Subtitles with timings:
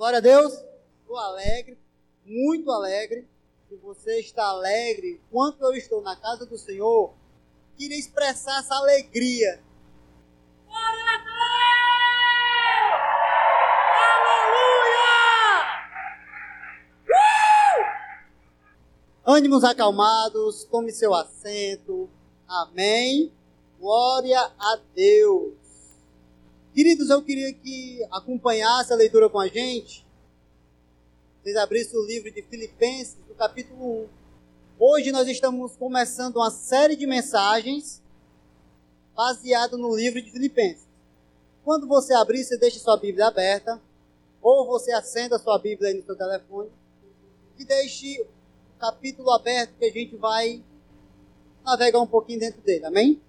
[0.00, 0.54] Glória a Deus.
[1.02, 1.78] Estou alegre,
[2.24, 3.28] muito alegre.
[3.68, 7.12] Se você está alegre, enquanto eu estou na casa do Senhor,
[7.76, 9.62] queria expressar essa alegria.
[10.66, 11.36] Glória a Deus!
[14.32, 15.18] Aleluia!
[19.26, 19.32] Uh!
[19.32, 22.08] Ânimos acalmados, tome seu assento.
[22.48, 23.30] Amém.
[23.78, 25.59] Glória a Deus.
[26.80, 30.02] Queridos, eu queria que acompanhasse a leitura com a gente.
[31.42, 34.08] Vocês abrissem o livro de Filipenses, no capítulo 1.
[34.78, 38.00] Hoje nós estamos começando uma série de mensagens
[39.14, 40.86] baseado no livro de Filipenses.
[41.62, 43.78] Quando você abrir, você deixa sua Bíblia aberta,
[44.40, 46.70] ou você acenda sua Bíblia aí no seu telefone
[47.58, 50.64] e deixe o capítulo aberto que a gente vai
[51.62, 53.20] navegar um pouquinho dentro dele, amém?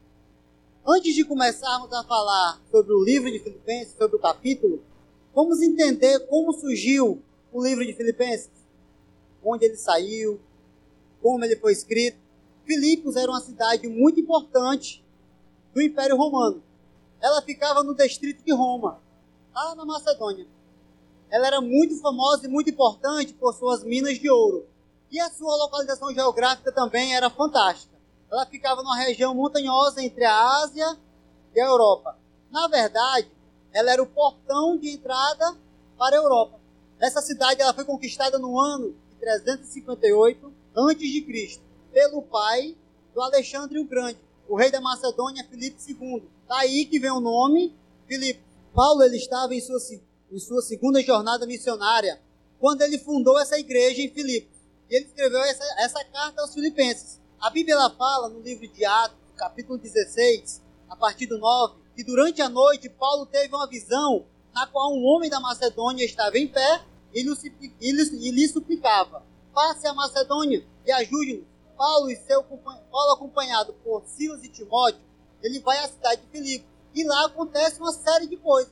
[0.84, 4.84] Antes de começarmos a falar sobre o livro de Filipenses, sobre o capítulo,
[5.32, 7.22] vamos entender como surgiu
[7.54, 8.50] o livro de Filipenses,
[9.44, 10.42] onde ele saiu,
[11.22, 12.18] como ele foi escrito.
[12.66, 15.06] Filipos era uma cidade muito importante
[15.72, 16.64] do Império Romano.
[17.22, 19.00] Ela ficava no distrito de Roma,
[19.54, 20.48] lá na Macedônia.
[21.30, 24.66] Ela era muito famosa e muito importante por suas minas de ouro.
[25.12, 28.01] E a sua localização geográfica também era fantástica
[28.32, 30.98] ela ficava numa região montanhosa entre a Ásia
[31.54, 32.18] e a Europa.
[32.50, 33.30] Na verdade,
[33.74, 35.58] ela era o portão de entrada
[35.98, 36.60] para a Europa.
[37.00, 41.60] Essa cidade ela foi conquistada no ano de 358 a.C.
[41.92, 42.76] pelo pai
[43.14, 46.24] do Alexandre o Grande, o rei da Macedônia, Filipe II.
[46.48, 47.76] Daí que vem o nome
[48.08, 48.42] Filipe.
[48.74, 49.78] Paulo ele estava em sua,
[50.32, 52.22] em sua segunda jornada missionária
[52.60, 54.58] quando ele fundou essa igreja em Filipos.
[54.90, 57.21] E ele escreveu essa, essa carta aos filipenses.
[57.42, 62.04] A Bíblia ela fala no livro de Atos, capítulo 16, a partir do 9, que
[62.04, 66.48] durante a noite Paulo teve uma visão na qual um homem da Macedônia estava em
[66.48, 71.48] pé e lhe, suplicava: passe a Macedônia e ajude-nos.
[71.76, 75.02] Paulo e seu Paulo acompanhado por Silas e Timóteo,
[75.42, 76.68] ele vai à cidade de Filipe.
[76.94, 78.72] E lá acontece uma série de coisas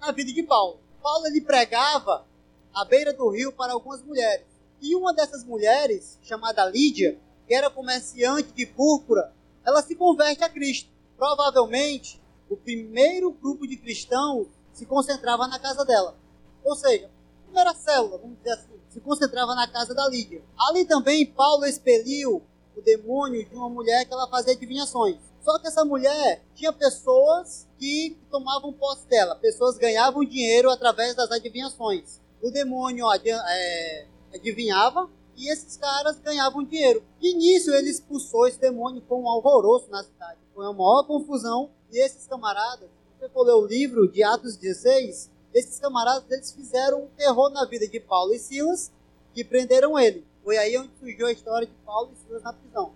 [0.00, 0.80] na vida de Paulo.
[1.00, 2.26] Paulo ele pregava
[2.74, 4.44] à beira do rio para algumas mulheres.
[4.82, 7.16] E uma dessas mulheres, chamada Lídia,
[7.48, 9.32] que era comerciante de púrpura,
[9.64, 10.90] ela se converte a Cristo.
[11.16, 16.14] Provavelmente, o primeiro grupo de cristãos se concentrava na casa dela.
[16.62, 20.42] Ou seja, a primeira célula, vamos dizer assim, se concentrava na casa da Lídia.
[20.68, 22.42] Ali também Paulo expeliu
[22.76, 25.16] o demônio de uma mulher que ela fazia adivinhações.
[25.42, 31.30] Só que essa mulher tinha pessoas que tomavam posse dela, pessoas ganhavam dinheiro através das
[31.30, 32.20] adivinhações.
[32.42, 37.02] O demônio é, adivinhava e esses caras ganhavam dinheiro.
[37.20, 40.40] E nisso ele expulsou esse demônio com um alvoroço na cidade.
[40.52, 41.70] Foi uma maior confusão.
[41.92, 46.52] E esses camaradas, se você for ler o livro de Atos 16, esses camaradas eles
[46.52, 48.90] fizeram um terror na vida de Paulo e Silas,
[49.32, 50.26] que prenderam ele.
[50.42, 52.92] Foi aí onde surgiu a história de Paulo e Silas na prisão.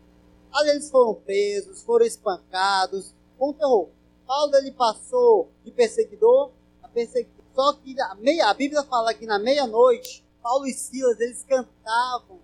[0.52, 3.88] Ali eles foram presos, foram espancados, com um terror.
[4.26, 6.50] Paulo ele passou de perseguidor
[6.82, 7.44] a perseguidor.
[7.54, 12.41] Só que a, meia, a Bíblia fala que na meia-noite Paulo e Silas, eles cantavam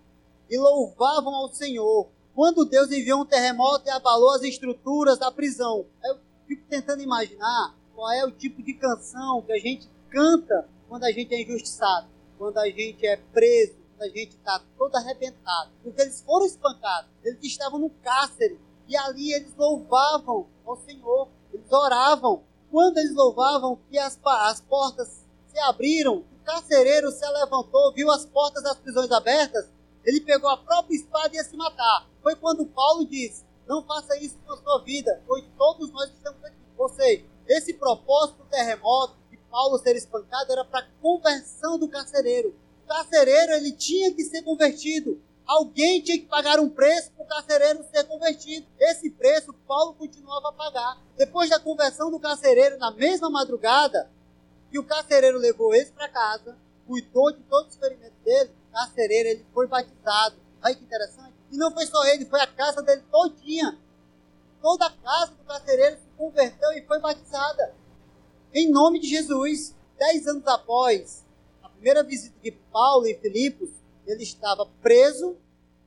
[0.48, 2.08] e louvavam ao Senhor.
[2.34, 5.84] Quando Deus enviou um terremoto e abalou as estruturas da prisão.
[6.04, 11.04] Eu fico tentando imaginar qual é o tipo de canção que a gente canta quando
[11.04, 12.06] a gente é injustiçado,
[12.38, 15.70] quando a gente é preso, quando a gente está todo arrebentado.
[15.82, 21.70] Porque eles foram espancados, eles estavam no cárcere e ali eles louvavam ao Senhor, eles
[21.70, 22.42] oravam.
[22.70, 28.62] Quando eles louvavam, que as, as portas se abriram carcereiro se levantou, viu as portas
[28.62, 29.68] das prisões abertas,
[30.02, 32.08] ele pegou a própria espada e ia se matar.
[32.22, 36.42] Foi quando Paulo disse: Não faça isso com a sua vida, pois todos nós estamos
[36.42, 36.56] aqui.
[36.78, 42.54] Ou seja, esse propósito terremoto, de Paulo ser espancado, era para a conversão do carcereiro.
[42.84, 45.20] O carcereiro ele tinha que ser convertido.
[45.46, 48.66] Alguém tinha que pagar um preço para o carcereiro ser convertido.
[48.78, 50.98] Esse preço Paulo continuava a pagar.
[51.16, 54.10] Depois da conversão do carcereiro, na mesma madrugada,
[54.70, 56.56] que o carcereiro levou esse para casa,
[56.86, 60.36] cuidou de todos os ferimentos dele, o carcereiro ele foi batizado.
[60.62, 61.34] Olha que interessante.
[61.50, 63.78] E não foi só ele, foi a casa dele todinha.
[64.60, 67.74] Toda a casa do carcereiro se converteu e foi batizada.
[68.52, 69.74] Em nome de Jesus.
[69.96, 71.24] Dez anos após
[71.62, 73.68] a primeira visita de Paulo em Filipos,
[74.06, 75.36] ele estava preso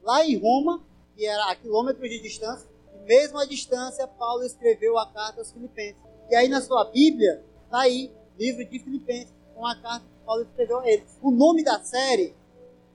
[0.04, 0.84] lá em Roma,
[1.16, 2.68] que era a quilômetros de distância.
[2.94, 6.02] E mesmo à distância, Paulo escreveu a carta aos Filipenses.
[6.30, 10.42] E aí na sua Bíblia, está aí livro de Filipenses, com a carta que Paulo
[10.42, 11.20] escreveu a eles.
[11.22, 12.36] O nome da série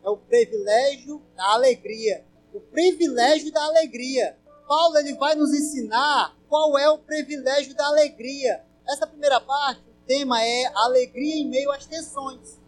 [0.03, 2.25] é o privilégio da alegria.
[2.53, 4.37] O privilégio da alegria.
[4.67, 8.65] Paulo ele vai nos ensinar qual é o privilégio da alegria.
[8.89, 12.61] Essa primeira parte, o tema é alegria em meio às tensões.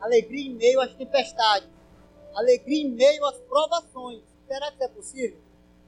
[0.00, 1.68] Alegria em meio às tempestades.
[2.34, 4.22] Alegria em meio às provações.
[4.48, 5.38] Será que é possível?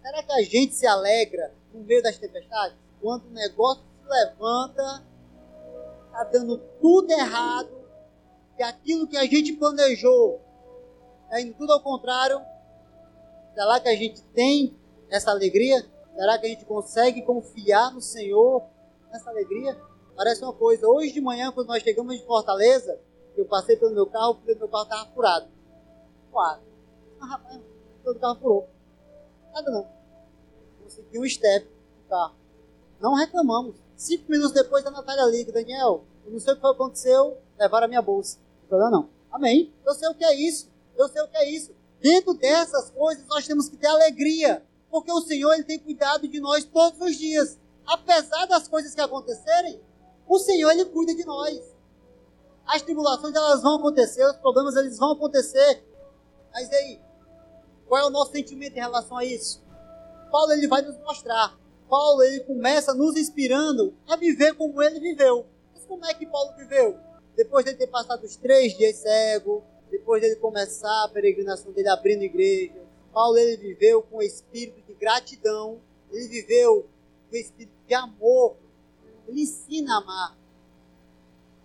[0.03, 2.77] Será que a gente se alegra no meio das tempestades?
[3.01, 5.12] Quando o negócio se levanta,
[6.13, 7.71] está dando tudo errado,
[8.59, 10.41] e aquilo que a gente planejou
[11.25, 12.41] está indo tudo ao contrário.
[13.55, 14.77] Será que a gente tem
[15.11, 15.85] essa alegria?
[16.15, 18.63] Será que a gente consegue confiar no Senhor
[19.11, 19.81] nessa alegria?
[20.15, 20.87] Parece uma coisa.
[20.87, 23.01] Hoje de manhã, quando nós chegamos de Fortaleza,
[23.35, 25.49] eu passei pelo meu carro, porque meu carro estava furado.
[26.31, 26.63] Quase.
[27.21, 27.61] Ah, rapaz,
[28.05, 28.69] todo carro furou.
[29.55, 29.89] Nada não.
[30.83, 31.67] Consegui um step
[32.03, 32.35] no carro.
[33.01, 33.77] Não reclamamos.
[34.03, 37.89] Cinco minutos depois, a Natália liga, Daniel, eu não sei o que aconteceu, levaram a
[37.89, 38.37] minha bolsa.
[38.63, 39.09] Não problema não.
[39.31, 39.73] Amém.
[39.87, 40.69] Eu sei o que é isso.
[40.97, 41.73] Eu sei o que é isso.
[42.01, 44.61] Dentro dessas coisas, nós temos que ter alegria.
[44.91, 47.57] Porque o Senhor, Ele tem cuidado de nós todos os dias.
[47.87, 49.81] Apesar das coisas que acontecerem,
[50.27, 51.63] o Senhor, Ele cuida de nós.
[52.67, 55.87] As tribulações, elas vão acontecer, os problemas, eles vão acontecer.
[56.53, 57.01] Mas aí?
[57.87, 59.63] Qual é o nosso sentimento em relação a isso?
[60.29, 61.57] Paulo, ele vai nos mostrar.
[61.93, 65.45] Paulo, ele começa nos inspirando a viver como ele viveu.
[65.75, 66.99] Mas como é que Paulo viveu?
[67.37, 72.23] Depois de ter passado os três dias cego, depois dele começar a peregrinação dele abrindo
[72.23, 76.89] igreja, Paulo ele viveu com o espírito de gratidão, ele viveu
[77.29, 78.57] com o espírito de amor,
[79.29, 80.39] ele ensina a amar.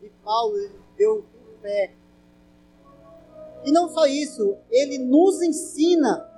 [0.03, 1.95] E Paulo ele viveu com fé.
[3.63, 6.29] E não só isso, ele nos ensina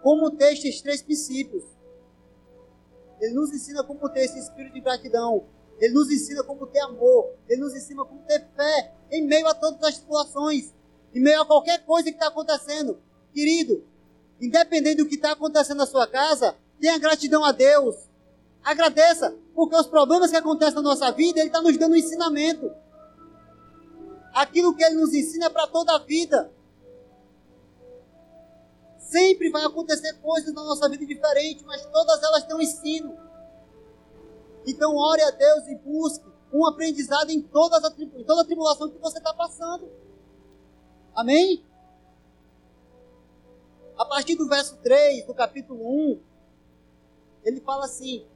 [0.00, 1.75] como ter estes três princípios.
[3.20, 5.46] Ele nos ensina como ter esse espírito de gratidão.
[5.78, 7.34] Ele nos ensina como ter amor.
[7.48, 10.74] Ele nos ensina como ter fé em meio a todas as situações.
[11.14, 12.98] Em meio a qualquer coisa que está acontecendo.
[13.32, 13.84] Querido,
[14.40, 17.94] independente do que está acontecendo na sua casa, tenha gratidão a Deus.
[18.62, 22.70] Agradeça, porque os problemas que acontecem na nossa vida, Ele está nos dando um ensinamento.
[24.34, 26.50] Aquilo que Ele nos ensina é para toda a vida.
[29.06, 33.16] Sempre vai acontecer coisas na nossa vida diferentes, mas todas elas têm um ensino.
[34.66, 38.90] Então ore a Deus e busque um aprendizado em, todas a, em toda a tribulação
[38.90, 39.88] que você está passando.
[41.14, 41.64] Amém?
[43.96, 46.20] A partir do verso 3 do capítulo 1,
[47.44, 48.26] ele fala assim: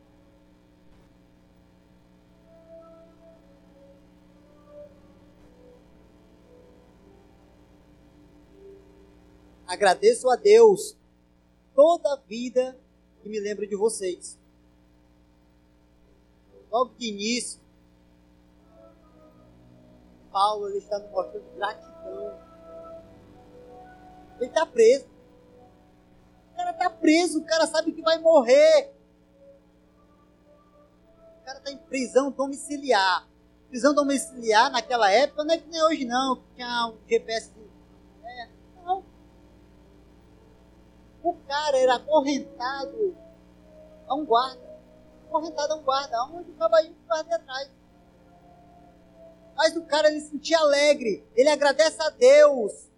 [9.70, 10.96] Agradeço a Deus
[11.76, 12.76] toda a vida
[13.22, 14.36] que me lembro de vocês.
[16.68, 17.60] Logo de início,
[20.32, 22.36] Paulo ele está nos mostrando gratidão.
[24.40, 25.06] Ele está preso.
[26.52, 28.92] O cara está preso, o cara sabe que vai morrer.
[31.42, 33.24] O cara está em prisão domiciliar.
[33.68, 37.59] Prisão domiciliar naquela época não é que nem hoje não, que tinha um GPS
[41.22, 43.16] O cara era acorrentado
[44.08, 44.70] a um guarda.
[45.28, 47.70] Acorrentado a um guarda, onde o cavalinho guarda atrás.
[49.56, 52.88] Mas o cara ele se sentia alegre, ele agradece a Deus.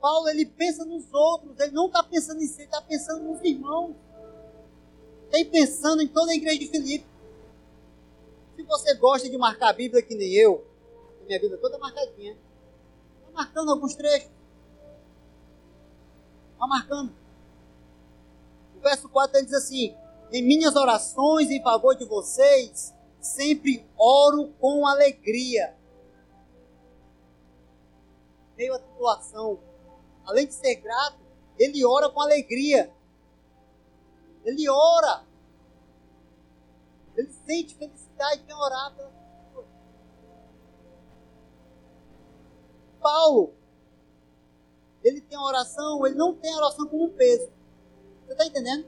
[0.00, 3.42] Paulo ele pensa nos outros, ele não está pensando em si, ele está pensando nos
[3.42, 3.94] irmãos.
[5.30, 7.06] Está pensando em toda a igreja de Filipe.
[8.56, 10.66] Se você gosta de marcar a Bíblia que nem eu,
[11.26, 12.36] minha Bíblia toda marcadinha,
[13.20, 14.30] está marcando alguns trechos.
[16.60, 17.10] Está marcando.
[18.76, 19.96] O verso 4 ele diz assim:
[20.30, 25.74] Em minhas orações em favor de vocês, sempre oro com alegria.
[28.58, 29.58] Meio a tribulação.
[30.26, 31.18] Além de ser grato,
[31.58, 32.94] ele ora com alegria.
[34.44, 35.24] Ele ora.
[37.16, 39.10] Ele sente felicidade em orar pela.
[43.00, 43.54] Paulo,
[45.02, 47.50] ele tem a oração, ele não tem a oração como um peso.
[48.26, 48.86] Você está entendendo?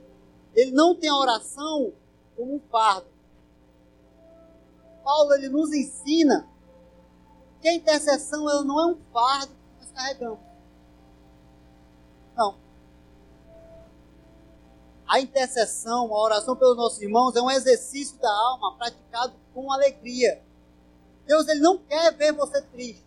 [0.53, 1.93] Ele não tem a oração
[2.35, 3.07] como um fardo.
[5.03, 6.47] Paulo ele nos ensina
[7.61, 10.39] que a intercessão ela não é um fardo que nós carregamos.
[12.35, 12.57] Não.
[15.07, 20.41] A intercessão, a oração pelos nossos irmãos é um exercício da alma praticado com alegria.
[21.25, 23.05] Deus ele não quer ver você triste.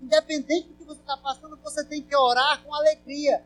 [0.00, 3.44] Independente que você está passando, você tem que orar com alegria.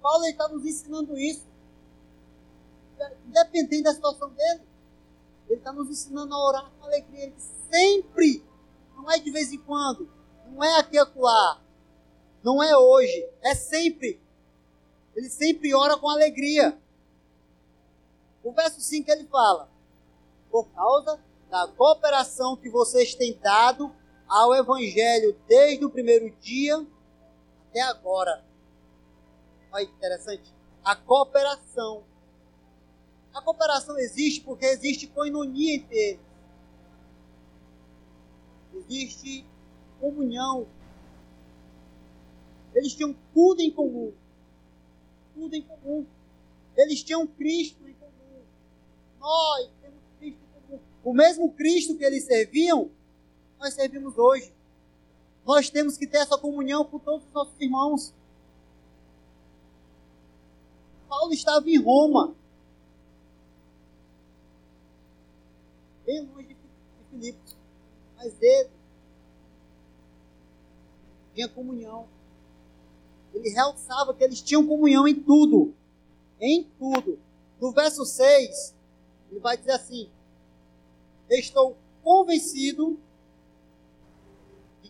[0.00, 1.44] Paulo está nos ensinando isso.
[3.26, 4.62] Independente da situação dele,
[5.48, 7.24] ele está nos ensinando a orar com alegria.
[7.24, 7.34] Ele
[7.70, 8.44] sempre,
[8.94, 10.08] não é de vez em quando,
[10.46, 11.60] não é aqui acolá,
[12.42, 14.20] não é hoje, é sempre.
[15.14, 16.78] Ele sempre ora com alegria.
[18.44, 19.68] O verso 5 ele fala:
[20.50, 21.18] Por causa
[21.50, 23.92] da cooperação que vocês têm dado
[24.28, 26.84] ao Evangelho desde o primeiro dia
[27.68, 28.44] até agora.
[29.72, 30.52] Olha que interessante.
[30.84, 32.04] A cooperação.
[33.34, 36.20] A cooperação existe porque existe coinonia entre eles.
[38.74, 39.46] Existe
[40.00, 40.66] comunhão.
[42.74, 44.12] Eles tinham tudo em comum.
[45.34, 46.06] Tudo em comum.
[46.76, 48.42] Eles tinham Cristo em comum.
[49.18, 50.82] Nós temos Cristo em comum.
[51.04, 52.90] O mesmo Cristo que eles serviam,
[53.58, 54.52] nós servimos hoje.
[55.44, 58.12] Nós temos que ter essa comunhão com todos os nossos irmãos.
[61.08, 62.34] Paulo estava em Roma.
[66.04, 66.56] Bem longe de
[67.10, 67.56] Filipos.
[68.16, 68.70] Mas ele
[71.34, 72.08] tinha comunhão.
[73.32, 75.74] Ele realçava que eles tinham comunhão em tudo.
[76.40, 77.18] Em tudo.
[77.60, 78.74] No verso 6,
[79.30, 80.10] ele vai dizer assim:
[81.30, 82.98] Estou convencido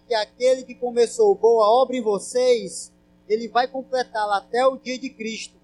[0.07, 2.93] que aquele que começou boa obra em vocês,
[3.29, 5.57] ele vai completá-la até o dia de Cristo.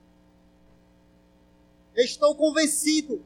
[1.96, 3.24] Estou convencido.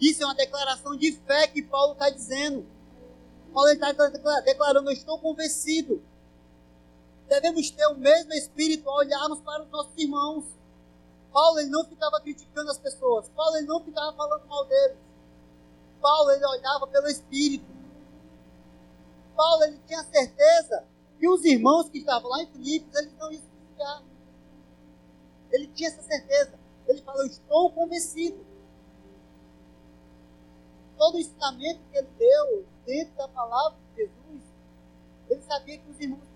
[0.00, 2.66] Isso é uma declaração de fé que Paulo está dizendo.
[3.52, 3.92] Paulo está
[4.40, 6.02] declarando: Eu estou convencido
[7.28, 10.44] devemos ter o mesmo espírito ao olharmos para os nossos irmãos.
[11.32, 13.28] Paulo ele não ficava criticando as pessoas.
[13.30, 14.96] Paulo ele não ficava falando mal deles.
[16.00, 17.73] Paulo ele olhava pelo espírito.
[19.34, 20.84] Paulo ele tinha certeza
[21.18, 24.02] que os irmãos que estavam lá em Filipos eles não iam criticar.
[25.50, 26.58] Ele tinha essa certeza.
[26.86, 28.44] Ele falou: Estou convencido.
[30.96, 34.42] Todo o ensinamento que ele deu dentro da palavra de Jesus,
[35.28, 36.34] ele sabia que os irmãos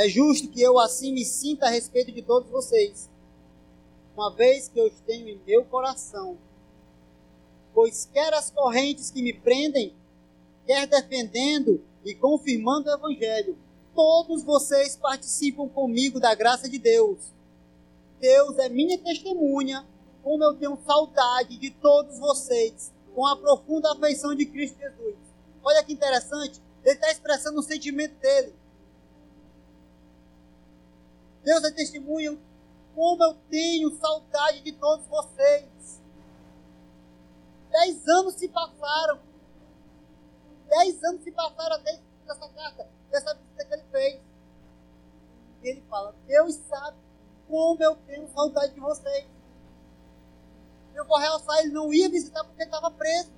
[0.00, 3.09] É justo que eu assim me sinta a respeito de todos vocês,
[4.14, 6.36] uma vez que eu os tenho em meu coração.
[7.72, 9.94] Pois quer as correntes que me prendem,
[10.66, 13.56] quer defendendo e confirmando o Evangelho,
[13.94, 17.32] todos vocês participam comigo da graça de Deus.
[18.20, 19.86] Deus é minha testemunha,
[20.22, 25.16] como eu tenho saudade de todos vocês, com a profunda afeição de Cristo Jesus.
[25.62, 28.54] Olha que interessante, ele está expressando o sentimento dele.
[31.42, 32.38] Deus é testemunha
[32.94, 36.00] como eu tenho saudade de todos vocês.
[37.70, 39.20] Dez anos se passaram.
[40.68, 44.20] Dez anos se passaram até essa carta, dessa visita que ele fez.
[45.62, 46.96] Ele fala: Deus sabe
[47.48, 49.26] como eu tenho saudade de vocês.
[50.94, 53.32] Eu vou realçar, ele não ia visitar porque estava preso.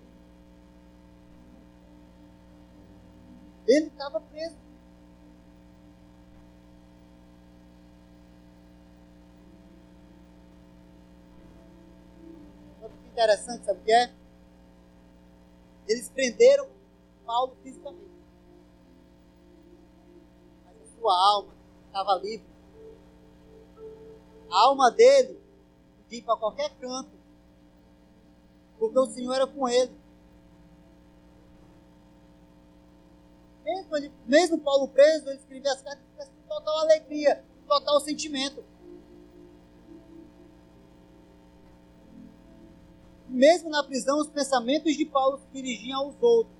[3.67, 4.57] Ele estava preso.
[13.13, 14.13] Interessante, sabe o que é?
[15.87, 16.69] Eles prenderam
[17.25, 18.11] Paulo fisicamente.
[20.65, 21.55] Mas a sua alma
[21.87, 22.47] estava livre.
[24.51, 25.41] A alma dele
[25.99, 27.13] podia ir para qualquer canto.
[28.79, 29.93] Porque o Senhor era com ele.
[33.65, 38.65] Mesmo, ele, mesmo Paulo preso, ele escrevia as cartas com total alegria, total sentimento.
[43.33, 46.55] Mesmo na prisão, os pensamentos de Paulo se dirigiam aos outros,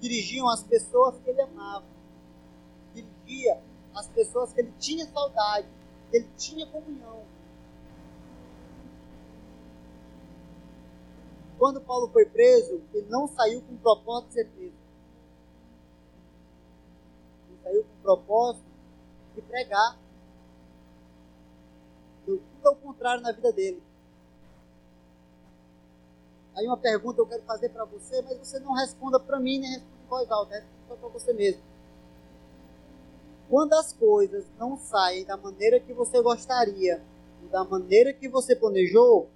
[0.00, 1.84] dirigiam às pessoas que ele amava,
[2.94, 3.60] dirigia
[3.94, 5.66] às pessoas que ele tinha saudade,
[6.10, 7.24] que ele tinha comunhão.
[11.58, 14.74] Quando Paulo foi preso, ele não saiu com o propósito de ser preso.
[17.48, 18.66] Ele saiu com o propósito
[19.34, 19.98] de pregar.
[22.26, 23.85] Deu tudo ao contrário na vida dele.
[26.56, 29.70] Aí uma pergunta eu quero fazer para você, mas você não responda para mim, nem
[29.72, 31.62] responda em voz alta, responda para você mesmo.
[33.48, 37.02] Quando as coisas não saem da maneira que você gostaria,
[37.50, 39.28] da maneira que você planejou,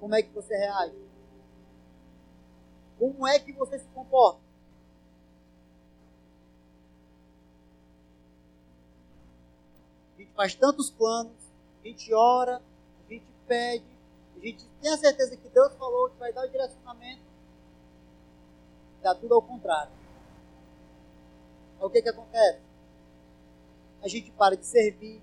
[0.00, 0.96] como é que você reage?
[2.98, 4.40] Como é que você se comporta?
[10.16, 11.32] A gente faz tantos planos,
[11.84, 12.60] a gente ora,
[13.08, 13.95] a gente pede,
[14.36, 17.22] a gente tem a certeza que Deus falou que vai dar o direcionamento,
[19.02, 19.92] dá tudo ao contrário.
[21.80, 22.60] o que, que acontece?
[24.02, 25.22] A gente para de servir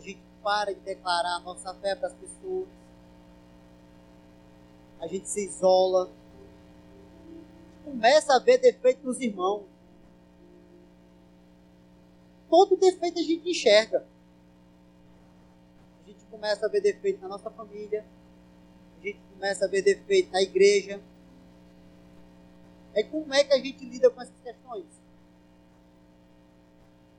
[0.00, 2.66] A gente para de declarar a nossa fé para as pessoas.
[4.98, 6.10] A gente se isola.
[7.84, 9.64] Começa a ver defeito nos irmãos.
[12.48, 14.06] Todo defeito a gente enxerga.
[16.30, 18.04] Começa a ver defeito na nossa família,
[18.98, 21.00] a gente começa a ver defeito na igreja.
[22.94, 24.86] É como é que a gente lida com essas questões?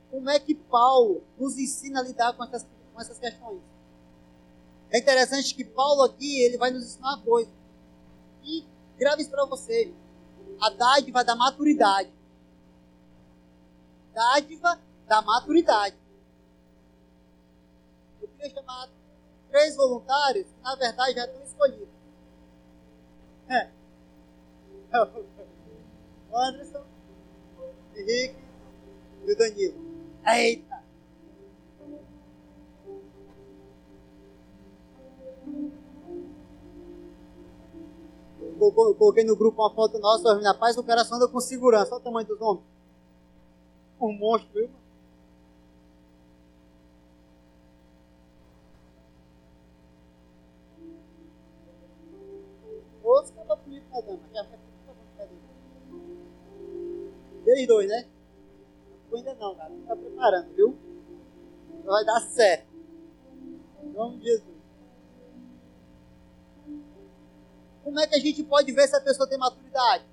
[0.09, 3.61] Como é que Paulo nos ensina a lidar com essas, com essas questões?
[4.91, 7.49] É interessante que Paulo aqui, ele vai nos ensinar uma coisa.
[8.43, 8.65] E
[8.97, 9.93] grave isso para você.
[10.59, 12.11] A dádiva da maturidade.
[14.13, 14.77] Dádiva
[15.07, 15.95] da maturidade.
[18.21, 18.89] Eu queria chamar
[19.51, 21.89] três voluntários na verdade, já estão escolhidos.
[23.49, 23.69] É.
[26.31, 26.85] O Anderson,
[27.59, 28.39] o Henrique
[29.25, 29.75] e o Danilo.
[30.25, 30.81] Eita!
[38.97, 41.91] Coloquei no grupo uma foto nossa, na paz do coração anda com segurança.
[41.91, 42.65] Olha o tamanho dos homens.
[43.99, 44.69] Um monstro, viu?
[57.45, 58.07] Eles dois, né?
[59.13, 59.73] ainda não, cara.
[59.73, 60.77] Está preparando, viu?
[61.83, 62.67] Vai dar certo.
[63.83, 64.51] Em nome de Jesus.
[67.83, 70.05] Como é que a gente pode ver se a pessoa tem maturidade?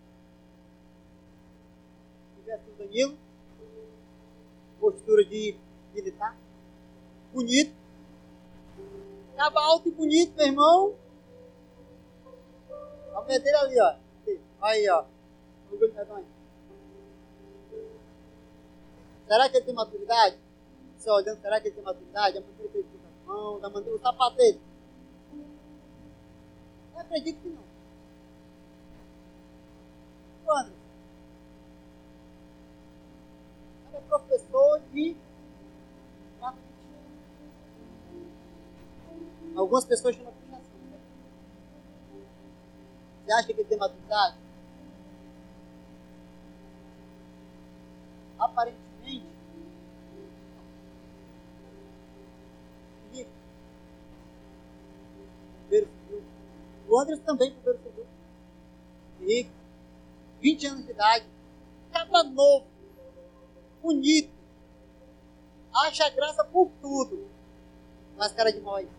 [2.40, 3.18] Tivesse o Danilo,
[4.80, 5.56] postura de
[5.94, 6.36] militar,
[7.32, 7.78] bonito,
[9.38, 10.94] Tava alto e bonito, meu irmão.
[13.28, 13.94] Mulher dele ali, ó.
[14.62, 15.04] Aí, ó.
[19.26, 20.38] Será que ele tem maturidade?
[20.96, 22.38] Você olhando, será que ele tem maturidade?
[22.38, 24.58] A maneira que ele fica as mãos, a maneira, o sapato dele.
[26.94, 27.64] Eu acredito que não.
[30.46, 30.72] Quando?
[33.88, 35.16] Ele é professor de
[39.54, 40.37] Algumas pessoas chamam?
[43.28, 44.38] Você acha que ele tem maturidade?
[48.38, 48.88] Aparentemente
[56.88, 58.06] O Andrés também primeiro civil.
[59.20, 59.50] Rico,
[60.40, 61.26] 20 anos de idade,
[61.86, 62.66] estava novo,
[63.82, 64.32] bonito,
[65.84, 67.28] acha graça por tudo,
[68.16, 68.97] mas cara de nós.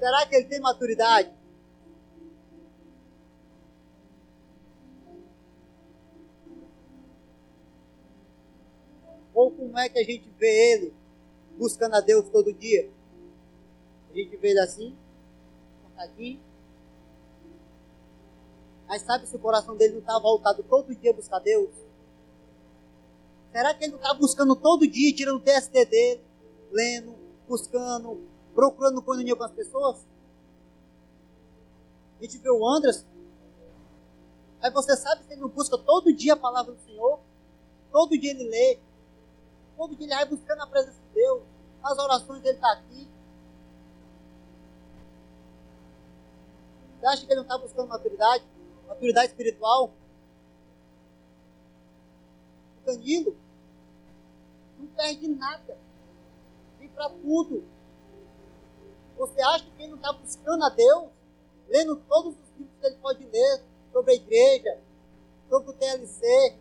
[0.00, 1.30] Será que ele tem maturidade?
[9.34, 10.94] Ou como é que a gente vê ele
[11.58, 12.90] buscando a Deus todo dia?
[14.10, 14.96] A gente vê ele assim,
[15.86, 16.40] sentadinho.
[18.88, 21.70] Mas sabe se o coração dele não está voltado todo dia a buscar Deus?
[23.52, 26.22] Será que ele não está buscando todo dia, tirando o TST dele,
[26.72, 27.14] lendo,
[27.46, 30.06] buscando, procurando comunhão com as pessoas?
[32.18, 33.06] A gente vê o Andras.
[34.60, 37.20] Aí você sabe se ele não busca todo dia a palavra do Senhor?
[37.90, 38.78] Todo dia ele lê,
[39.80, 41.42] Todo dia ele vai buscando a presença de Deus.
[41.82, 43.08] As orações dele estão tá aqui.
[46.98, 48.44] Você acha que ele não está buscando maturidade?
[48.86, 49.90] Maturidade espiritual?
[52.82, 53.34] O Danilo
[54.78, 55.78] não perde nada.
[56.78, 57.64] Vem para tudo.
[59.20, 61.10] Você acha que ele não está buscando a Deus?
[61.68, 64.80] Lendo todos os livros que ele pode ler sobre a igreja,
[65.46, 66.56] sobre o TLC,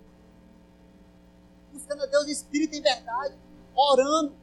[1.72, 3.34] buscando a Deus espírito em verdade,
[3.74, 4.36] orando,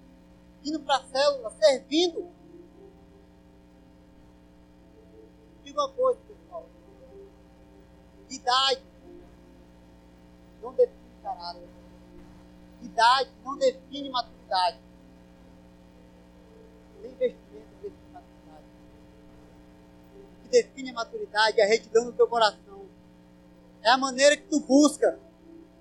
[0.65, 2.27] indo para a célula, servindo.
[5.63, 6.67] Diga uma coisa, pessoal.
[8.31, 8.83] Idade
[10.63, 11.69] não define caráter.
[12.81, 14.81] Idade não define maturidade.
[17.03, 17.13] Nem.
[17.13, 17.17] O
[20.47, 22.89] que define a maturidade é a retidão no teu coração.
[23.83, 25.19] É a maneira que tu busca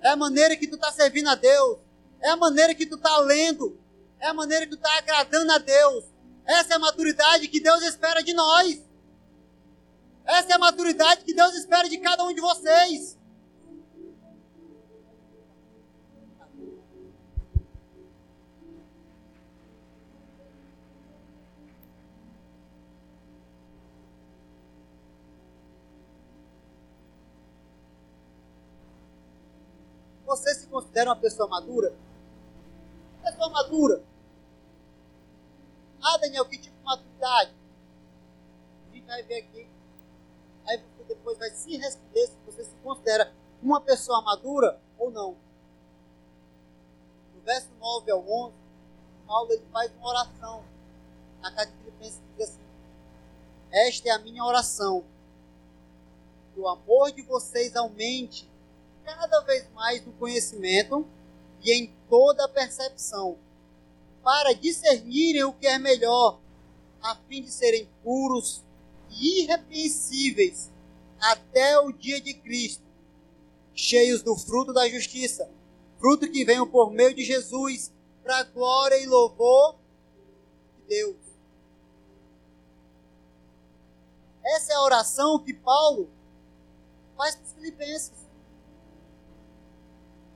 [0.05, 1.79] é a maneira que tu está servindo a Deus,
[2.21, 3.75] é a maneira que tu está lendo,
[4.19, 6.05] é a maneira que tu está agradando a Deus.
[6.45, 8.83] Essa é a maturidade que Deus espera de nós.
[10.23, 13.17] Essa é a maturidade que Deus espera de cada um de vocês.
[30.75, 31.95] Considera uma pessoa madura?
[33.23, 34.03] Pessoa madura.
[36.03, 37.53] Ah, Daniel, que tipo de maturidade?
[38.89, 39.67] A gente vai ver aqui.
[40.67, 43.33] Aí você depois vai se responder se você se considera
[43.63, 45.37] uma pessoa madura ou não.
[47.79, 48.55] 9 ao 11,
[49.27, 50.65] Paulo ele faz uma oração.
[51.41, 52.59] Na carta de Filipenses diz assim:
[53.71, 55.05] Esta é a minha oração.
[56.53, 58.49] Que o amor de vocês aumente
[59.05, 61.07] cada vez mais no conhecimento
[61.61, 63.37] e em toda a percepção,
[64.23, 66.39] para discernirem o que é melhor,
[67.01, 68.63] a fim de serem puros
[69.09, 70.71] e irrepreensíveis
[71.19, 72.83] até o dia de Cristo,
[73.73, 75.49] cheios do fruto da justiça,
[75.99, 77.91] fruto que vem por meio de Jesus,
[78.23, 79.75] para glória e louvor
[80.77, 81.25] de Deus.
[84.43, 86.09] Essa é a oração que Paulo
[87.15, 88.24] faz para os filipenses.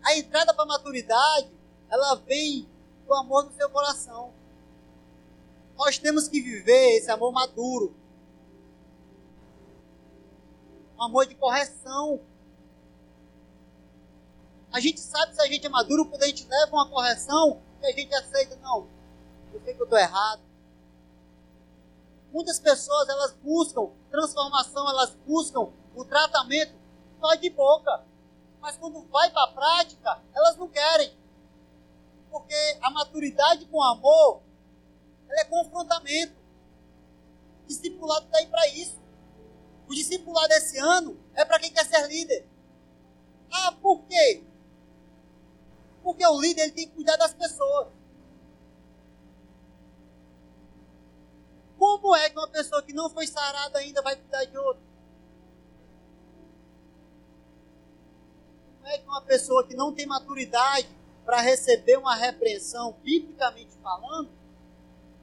[0.09, 1.51] A entrada para a maturidade,
[1.87, 2.67] ela vem
[3.05, 4.33] do amor no seu coração.
[5.77, 7.93] Nós temos que viver esse amor maduro.
[10.97, 12.19] Um amor de correção.
[14.71, 17.85] A gente sabe se a gente é maduro quando a gente leva uma correção e
[17.85, 18.87] a gente aceita, não,
[19.53, 20.41] eu sei que eu estou errado.
[22.33, 26.73] Muitas pessoas elas buscam transformação, elas buscam o tratamento
[27.19, 28.08] só de boca.
[28.59, 31.17] Mas quando vai para a prática, elas não querem.
[32.29, 34.41] Porque a maturidade com amor,
[35.27, 36.35] ela é confrontamento.
[37.63, 38.99] O discipulado está aí para isso.
[39.87, 42.47] O discipulado desse ano é para quem quer ser líder.
[43.51, 44.43] Ah, por quê?
[46.03, 47.87] Porque o líder ele tem que cuidar das pessoas.
[51.77, 54.88] Como é que uma pessoa que não foi sarada ainda vai cuidar de outra?
[58.91, 60.89] É que uma pessoa que não tem maturidade
[61.25, 64.29] para receber uma repreensão, biblicamente falando,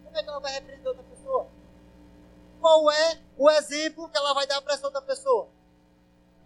[0.04, 1.48] como é que ela vai repreender outra pessoa?
[2.60, 5.48] Qual é o exemplo que ela vai dar para essa outra pessoa?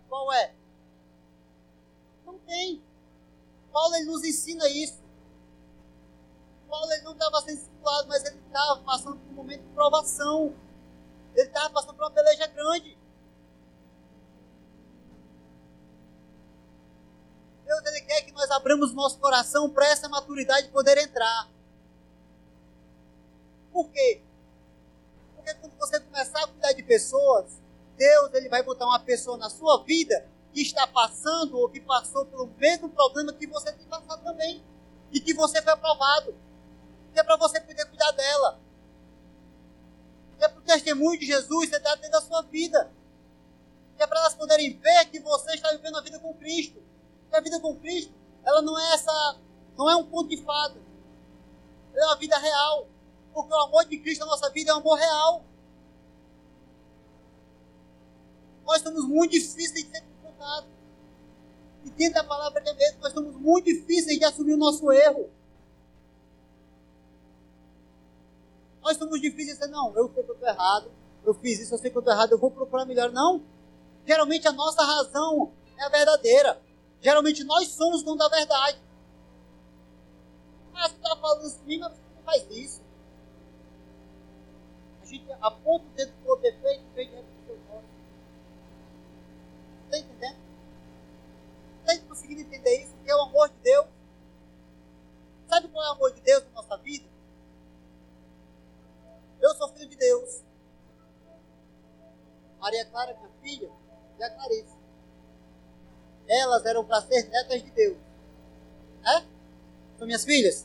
[0.08, 0.54] Qual é?
[2.24, 2.82] Não tem.
[3.72, 5.00] Paulo ele nos ensina isso.
[6.68, 10.54] Paulo ele não estava sendo discipulado, mas ele estava passando por um momento de provação.
[11.34, 12.98] Ele estava passando por uma peleja grande.
[17.70, 21.48] Deus ele quer que nós abramos nosso coração para essa maturidade poder entrar.
[23.72, 24.20] Por quê?
[25.36, 27.60] Porque quando você começar a cuidar de pessoas,
[27.96, 32.26] Deus ele vai botar uma pessoa na sua vida que está passando ou que passou
[32.26, 34.64] pelo mesmo problema que você tem passado também.
[35.12, 36.34] E que você foi aprovado.
[37.12, 38.58] Que é para você poder cuidar dela.
[40.36, 42.90] Que é para o testemunho de Jesus ser dado dentro da sua vida.
[43.96, 46.89] Que é para elas poderem ver que você está vivendo a vida com Cristo.
[47.30, 48.12] Que a vida com Cristo,
[48.44, 49.38] ela não é essa,
[49.78, 50.80] não é um conto de fada.
[51.94, 52.88] Ela é uma vida real.
[53.32, 55.44] Porque o amor de Cristo na nossa vida é um amor real.
[58.64, 60.70] Nós somos muito difíceis de ser confrontados.
[61.84, 65.30] E dentro da palavra de Deus, nós somos muito difíceis de assumir o nosso erro.
[68.82, 70.90] Nós somos difíceis de dizer, não, eu sei que eu estou errado,
[71.24, 73.12] eu fiz isso, eu sei que eu estou errado, eu vou procurar melhor.
[73.12, 73.42] Não.
[74.06, 76.60] Geralmente a nossa razão é a verdadeira.
[77.00, 78.78] Geralmente nós somos dono da verdade.
[80.74, 82.90] Ah, você está falando assim, mas você não faz isso
[85.10, 87.88] gente aponta o dedo para o defeito e vem diante do seu nome.
[89.84, 90.38] Está entendendo?
[91.80, 92.94] Está conseguindo entender isso?
[93.02, 93.86] Que é o amor de Deus.
[95.48, 97.08] Sabe qual é o amor de Deus na nossa vida?
[99.40, 100.44] Eu sou filho de Deus.
[102.60, 103.70] Maria Clara, minha filha,
[104.18, 104.79] e a Clarice.
[106.30, 107.98] Elas eram para ser netas de Deus.
[109.04, 109.24] É?
[109.98, 110.64] São minhas filhas?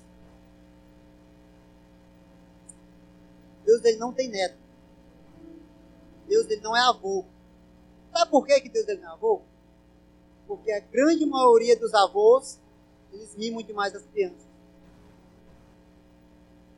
[3.65, 4.57] Deus ele não tem neto.
[6.27, 7.25] Deus ele não é avô.
[8.13, 9.41] Sabe por que, que Deus ele não é avô?
[10.47, 12.59] Porque a grande maioria dos avós,
[13.11, 14.45] eles mimam demais as crianças.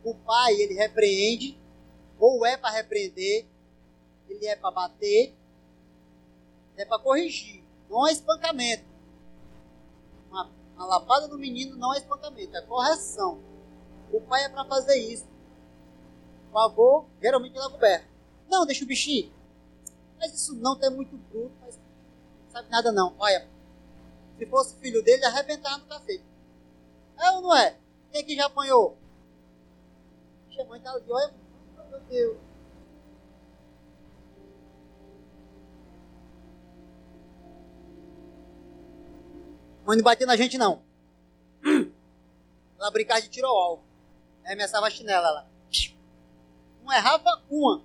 [0.02, 1.60] O pai, ele repreende,
[2.18, 3.46] ou é para repreender,
[4.30, 5.34] ele é para bater,
[6.78, 7.67] é para corrigir.
[7.90, 8.86] Não é espancamento.
[10.30, 13.40] Uma, uma lapada do menino não é espancamento, é correção.
[14.12, 15.28] O pai é para fazer isso.
[16.52, 18.06] O avô geralmente lava o berro.
[18.50, 19.32] Não, deixa o bichinho.
[20.18, 23.14] Mas isso não é muito bruto, mas não sabe nada não.
[23.20, 23.48] Olha,
[24.38, 26.24] se fosse filho dele, arrebentava no cacete.
[27.20, 27.78] É ou não é?
[28.12, 28.98] Quem aqui já apanhou?
[30.60, 31.34] A mãe tá ali, olha,
[31.90, 32.38] meu Deus.
[39.88, 40.84] Mãe não batia na gente não.
[42.78, 43.84] Ela brincava de tiro ao alvo.
[44.46, 45.48] Arremessava a chinela lá
[46.88, 47.84] não errava uma.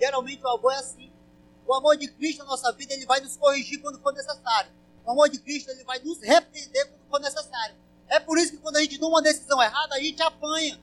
[0.00, 1.12] Geralmente o amor é assim.
[1.66, 4.72] O amor de Cristo na nossa vida, ele vai nos corrigir quando for necessário.
[5.04, 7.76] O amor de Cristo, ele vai nos repreender quando for necessário.
[8.08, 10.80] É por isso que quando a gente toma uma decisão errada, a gente apanha.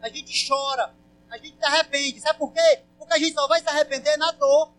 [0.00, 0.92] A gente chora.
[1.30, 2.20] A gente se arrepende.
[2.20, 2.82] Sabe por quê?
[2.98, 4.72] Porque a gente só vai se arrepender na dor.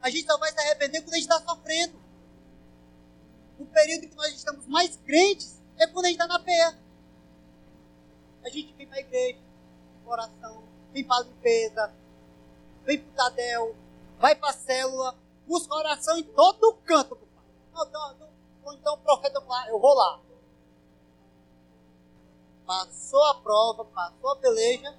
[0.00, 1.98] A gente só vai se arrepender quando a gente está sofrendo.
[3.64, 6.76] O período que nós estamos mais crentes é quando a gente está na pé.
[8.44, 9.38] A gente vem para a igreja,
[10.04, 11.94] oração, vem para a limpeza,
[12.84, 13.76] vem para o Tadel,
[14.18, 17.18] vai para a célula, busca oração em todo canto.
[17.72, 18.28] Não, não,
[18.64, 20.20] ou então o profeta lá, eu vou lá.
[22.66, 24.94] Passou a prova, passou a peleja,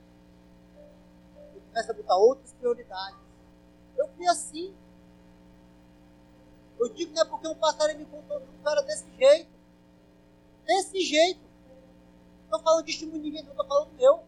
[1.55, 3.19] e começa a botar outras prioridades.
[3.95, 4.75] Eu fui assim.
[6.79, 9.49] Eu digo que não é porque um pastor me contou, não era desse jeito.
[10.65, 11.39] Desse jeito.
[12.49, 14.23] Não estou falando de estímulo de ninguém, não estou falando meu.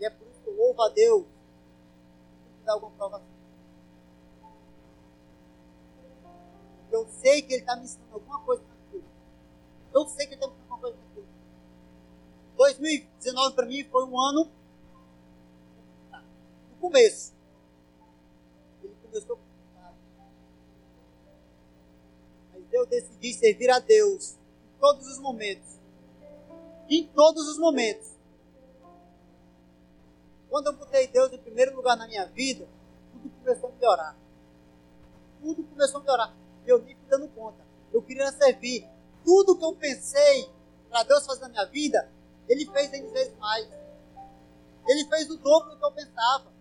[0.00, 1.26] E é por isso que eu louvo a Deus.
[2.64, 3.34] Dar alguma prova assim.
[6.90, 9.04] Eu sei que ele está me ensinando alguma coisa naquilo.
[9.92, 11.26] Eu sei que ele está me ensinando alguma coisa naquilo.
[12.56, 14.50] 2019 para mim foi um ano
[16.70, 17.33] no começo.
[19.14, 19.38] Ele começou
[22.52, 25.78] Mas eu decidi servir a Deus em todos os momentos.
[26.88, 28.12] Em todos os momentos.
[30.50, 32.68] Quando eu botei Deus em primeiro lugar na minha vida,
[33.12, 34.16] tudo começou a melhorar.
[35.40, 37.64] Tudo começou a melhorar eu fui dando conta.
[37.92, 38.88] Eu queria servir.
[39.24, 40.50] Tudo que eu pensei
[40.88, 42.10] para Deus fazer na minha vida,
[42.48, 43.66] Ele fez N vezes mais.
[44.86, 46.52] Ele fez o dobro do que eu pensava.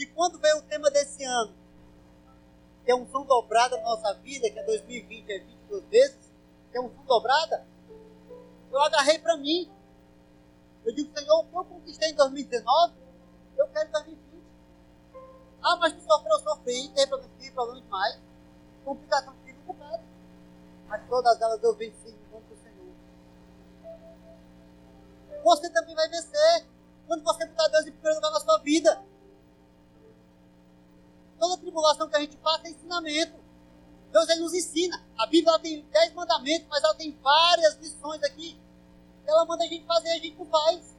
[0.00, 1.54] E quando veio o tema desse ano,
[2.86, 6.32] que é um som dobrada na nossa vida, que é 2020, é 22 vezes,
[6.72, 7.66] que é um som dobrada,
[8.72, 9.70] eu agarrei para mim.
[10.86, 12.94] Eu digo, Senhor, o que eu conquistei em 2019,
[13.58, 14.20] eu quero em 2020.
[15.62, 18.20] Ah, mas tu sofreu, eu sofri, tem problema, tem problema demais.
[18.82, 20.02] Complicação tive um bocado.
[20.88, 22.94] Mas todas elas eu venci em nome do Senhor.
[25.44, 26.66] Você também vai vencer
[27.06, 29.09] quando você botar Deus em primeiro lugar na sua vida.
[31.40, 33.34] Toda tribulação que a gente passa é ensinamento.
[34.12, 35.04] Deus ele nos ensina.
[35.18, 38.56] A Bíblia tem dez mandamentos, mas ela tem várias lições aqui.
[39.26, 40.94] Ela manda a gente fazer, a gente não faz.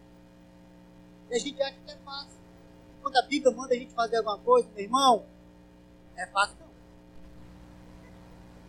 [1.30, 2.42] E a gente acha que é fácil
[3.02, 5.26] quando a Bíblia manda a gente fazer alguma coisa, meu irmão,
[6.16, 6.72] é fácil não.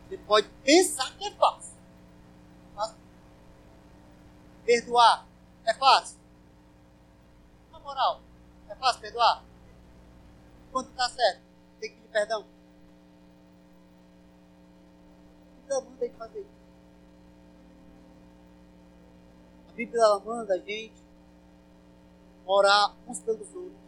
[0.09, 1.75] Você pode pensar que é fácil.
[2.75, 2.97] fácil.
[4.65, 5.27] Perdoar
[5.65, 6.19] é fácil.
[7.71, 8.21] Na moral,
[8.69, 9.45] é fácil perdoar?
[10.71, 11.43] Quando está certo,
[11.83, 12.47] tem que pedir perdão.
[15.69, 16.63] A Bíblia manda a gente fazer isso.
[19.69, 21.03] A Bíblia manda a gente
[22.47, 23.83] orar uns pelos outros.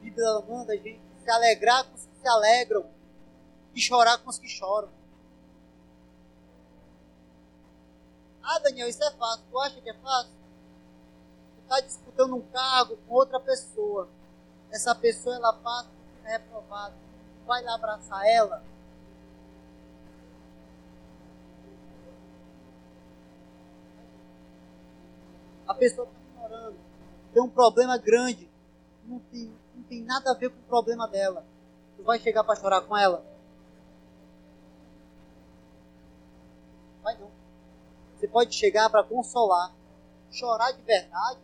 [0.00, 2.86] Bíblia manda a gente se alegrar com os que se alegram
[3.74, 4.88] e chorar com os que choram.
[8.42, 9.44] Ah, Daniel, isso é fácil.
[9.50, 10.32] Tu acha que é fácil?
[11.56, 14.08] Tu está disputando um cargo com outra pessoa.
[14.70, 15.88] Essa pessoa, ela passa
[16.24, 16.94] é reprovada.
[17.46, 18.62] Vai lá abraçar ela?
[25.66, 26.76] A pessoa está ignorando.
[27.32, 28.48] Tem um problema grande.
[29.04, 31.44] Não tem não tem nada a ver com o problema dela.
[31.96, 33.24] Tu vai chegar para chorar com ela?
[37.02, 37.30] Vai não.
[38.16, 39.72] Você pode chegar para consolar,
[40.30, 41.40] chorar de verdade,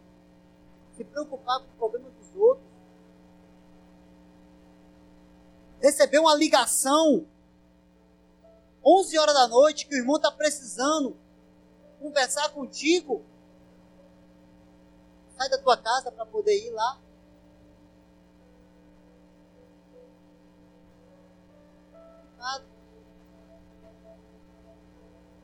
[0.97, 2.66] se preocupar com o problema dos outros.
[5.87, 7.29] Receber uma ligação
[8.85, 11.16] 11 horas da noite que o irmão está precisando
[12.01, 13.25] conversar contigo.
[15.37, 17.01] Sai da tua casa para poder ir lá.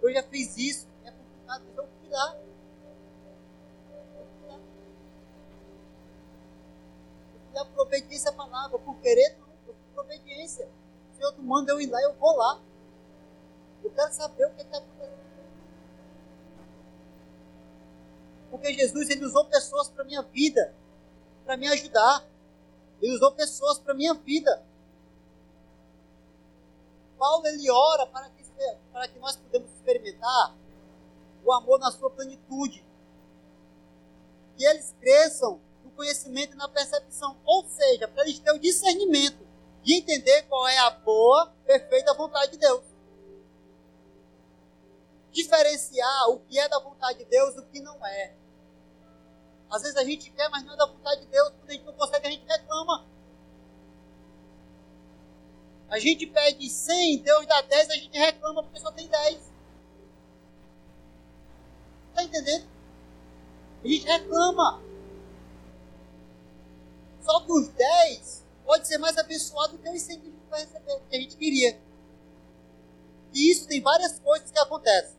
[0.02, 2.36] Eu já fiz isso, é complicado, eu fui lá.
[7.54, 9.41] Eu por obediência à palavra, por querer
[10.00, 10.68] obediência.
[11.12, 12.60] O Senhor manda eu ir lá, eu vou lá.
[13.82, 15.22] Eu quero saber o que está acontecendo.
[18.50, 20.74] Porque Jesus ele usou pessoas para minha vida,
[21.44, 22.24] para me ajudar.
[23.00, 24.62] Ele usou pessoas para minha vida.
[27.18, 28.44] Paulo ele ora para que,
[28.92, 30.54] para que nós podemos experimentar
[31.44, 32.84] o amor na sua plenitude.
[34.56, 37.36] Que eles cresçam no conhecimento e na percepção.
[37.44, 39.51] Ou seja, para eles terem o discernimento
[39.82, 42.84] de entender qual é a boa, perfeita vontade de Deus.
[45.32, 48.34] Diferenciar o que é da vontade de Deus o que não é.
[49.70, 51.48] Às vezes a gente quer, mas não é da vontade de Deus.
[51.48, 53.06] Quando a gente não consegue, a gente reclama.
[55.88, 59.52] A gente pede 100, Deus dá 10, a gente reclama porque só tem 10.
[62.10, 62.68] Está entendendo?
[63.82, 64.82] A gente reclama.
[67.22, 70.46] Só que os 10 pode ser mais abençoado do que os 100 que a gente
[70.48, 71.80] vai receber, que a gente queria.
[73.34, 75.16] E isso tem várias coisas que acontecem.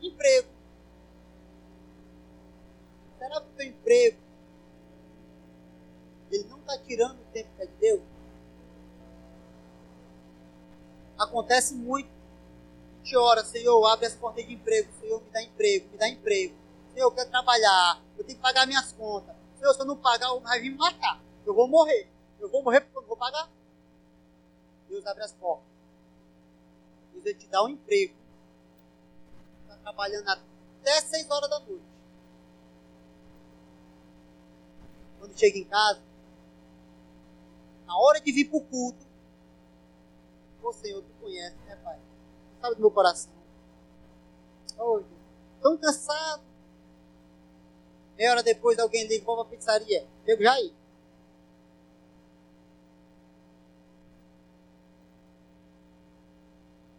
[0.00, 0.48] Emprego.
[3.18, 4.18] Será que o teu emprego
[6.30, 8.02] ele não está tirando o tempo que é de Deus?
[11.18, 12.08] Acontece muito.
[12.08, 16.08] A gente ora, Senhor, abre as portas de emprego, Senhor, me dá emprego, me dá
[16.08, 16.54] emprego.
[16.92, 19.41] Senhor, eu quero trabalhar, eu tenho que pagar minhas contas.
[19.62, 21.22] Senhor, se eu não pagar, vai vir me matar.
[21.46, 22.10] Eu vou morrer.
[22.40, 23.48] Eu vou morrer porque eu não vou pagar.
[24.88, 25.64] Deus abre as portas.
[27.12, 28.12] Deus ele te dá um emprego.
[29.62, 31.84] Está trabalhando até 6 horas da noite.
[35.20, 36.02] Quando chega em casa,
[37.86, 39.06] na hora de vir para o culto,
[40.60, 42.00] ô Senhor, tu conhece, né, Pai?
[42.60, 43.32] Sabe do meu coração.
[44.76, 45.06] Oh, Deus,
[45.62, 46.51] tão cansado.
[48.16, 50.06] Meia hora depois alguém liga a pizzaria.
[50.24, 50.72] Chego já aí.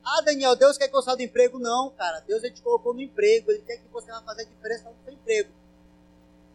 [0.05, 1.57] Ah, Daniel, Deus quer que eu saia do emprego?
[1.57, 2.19] Não, cara.
[2.21, 3.51] Deus ele te colocou no emprego.
[3.51, 5.49] Ele quer que você vá fazer a diferença no seu emprego.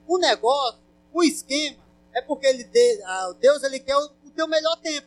[0.07, 0.81] O negócio,
[1.13, 1.79] o esquema,
[2.13, 2.69] é porque ele,
[3.05, 5.07] ah, Deus ele quer o, o teu melhor tempo.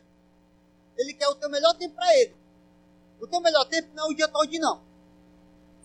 [0.98, 2.36] Ele quer o teu melhor tempo para ele.
[3.20, 4.82] O teu melhor tempo não é o dia todo, não.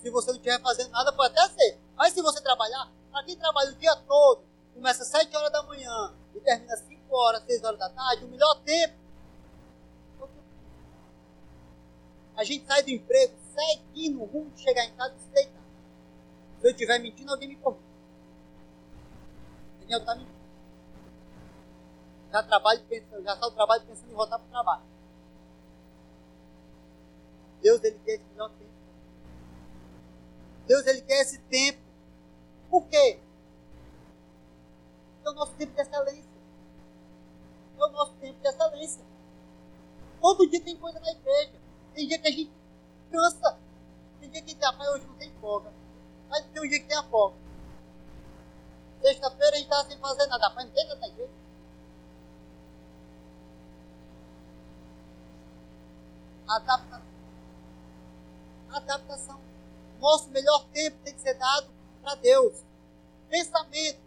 [0.02, 1.78] Se você não estiver fazendo nada, pode até ser.
[1.96, 4.42] Mas se você trabalhar, para quem trabalha o dia todo,
[4.74, 8.26] começa às 7 horas da manhã e termina às 5 horas, 6 horas da tarde,
[8.26, 8.94] o melhor tempo
[12.36, 15.62] a gente sai do emprego seguindo o rumo de chegar em casa e se deitar.
[16.60, 17.82] Se eu estiver mentindo, alguém me corrige.
[19.80, 20.36] Daniel está mentindo.
[22.30, 24.82] Já, trabalho pensando, já sai do trabalho pensando em voltar para o trabalho.
[27.62, 28.70] Deus ele quer esse melhor tempo.
[30.66, 31.85] Deus ele quer esse tempo.
[32.70, 33.20] Por quê?
[35.24, 36.30] É o nosso tempo de excelência.
[37.78, 39.04] É o nosso tempo de excelência.
[40.20, 41.60] Todo dia tem coisa na igreja.
[41.94, 42.52] Tem dia que a gente
[43.10, 43.58] cansa.
[44.20, 45.72] Tem dia que tem, rapaz, hoje não tem folga.
[46.28, 47.36] Mas tem um dia que tem a folga.
[49.02, 50.48] Sexta-feira a gente estava sem fazer nada.
[50.48, 51.30] Rapaz, não tem nada na igreja.
[56.48, 57.02] Adaptação.
[58.70, 59.40] Adaptação.
[60.00, 61.75] Nosso melhor tempo tem que ser dado
[62.06, 62.62] para Deus.
[63.28, 63.98] Pensamento.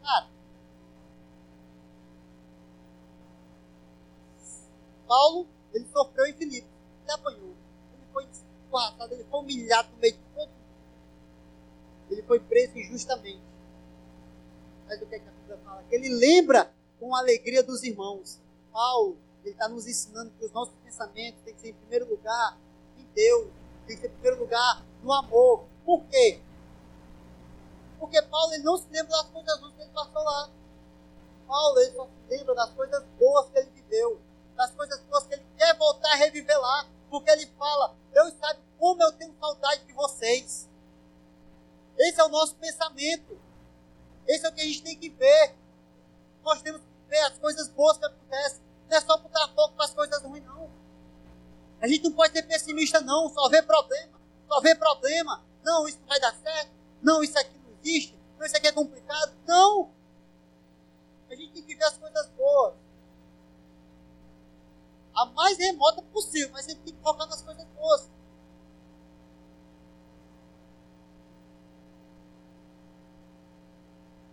[0.00, 0.28] Cara,
[5.08, 6.68] Paulo ele sofreu em Filipe.
[7.02, 7.56] Ele apanhou.
[7.92, 10.52] Ele foi esquartado, ele foi humilhado no meio de todo mundo.
[12.10, 13.42] Ele foi preso injustamente.
[14.86, 15.82] Mas o que, é que a Bíblia fala?
[15.82, 18.38] Que ele lembra com a alegria dos irmãos.
[18.72, 22.56] Paulo, ele está nos ensinando que os nossos pensamentos têm que ser em primeiro lugar
[22.96, 23.50] em Deus,
[23.88, 25.73] tem que ser em primeiro lugar no amor.
[25.84, 26.40] Por quê?
[27.98, 30.50] Porque Paulo ele não se lembra das coisas ruins que ele passou lá.
[31.46, 34.20] Paulo ele só se lembra das coisas boas que ele viveu
[34.56, 38.60] das coisas boas que ele quer voltar a reviver lá, porque ele fala: Deus sabe
[38.78, 40.68] como eu tenho saudade de vocês.
[41.96, 43.38] Esse é o nosso pensamento.
[44.26, 45.54] Esse é o que a gente tem que ver.
[46.42, 48.60] Nós temos que ver as coisas boas que acontecem.
[48.88, 50.70] Não é só botar foco para as coisas ruins, não.
[51.80, 53.28] A gente não pode ser pessimista, não.
[53.28, 54.20] Só ver problema.
[54.48, 55.42] Só ver problema.
[55.64, 56.70] Não, isso não vai dar certo.
[57.02, 58.18] Não, isso aqui não existe.
[58.38, 59.34] Não, isso aqui é complicado.
[59.46, 59.90] Não.
[61.30, 62.74] A gente tem que ver as coisas boas
[65.14, 68.08] a mais remota possível, mas ele tem que focar nas coisas boas.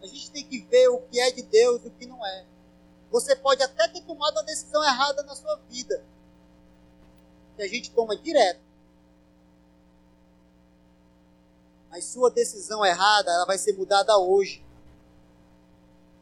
[0.02, 2.46] A gente tem que ver o que é de Deus e o que não é.
[3.12, 6.04] Você pode até ter tomado uma decisão errada na sua vida.
[7.56, 8.71] Que a gente toma direto.
[11.92, 14.66] Mas sua decisão errada, ela vai ser mudada hoje.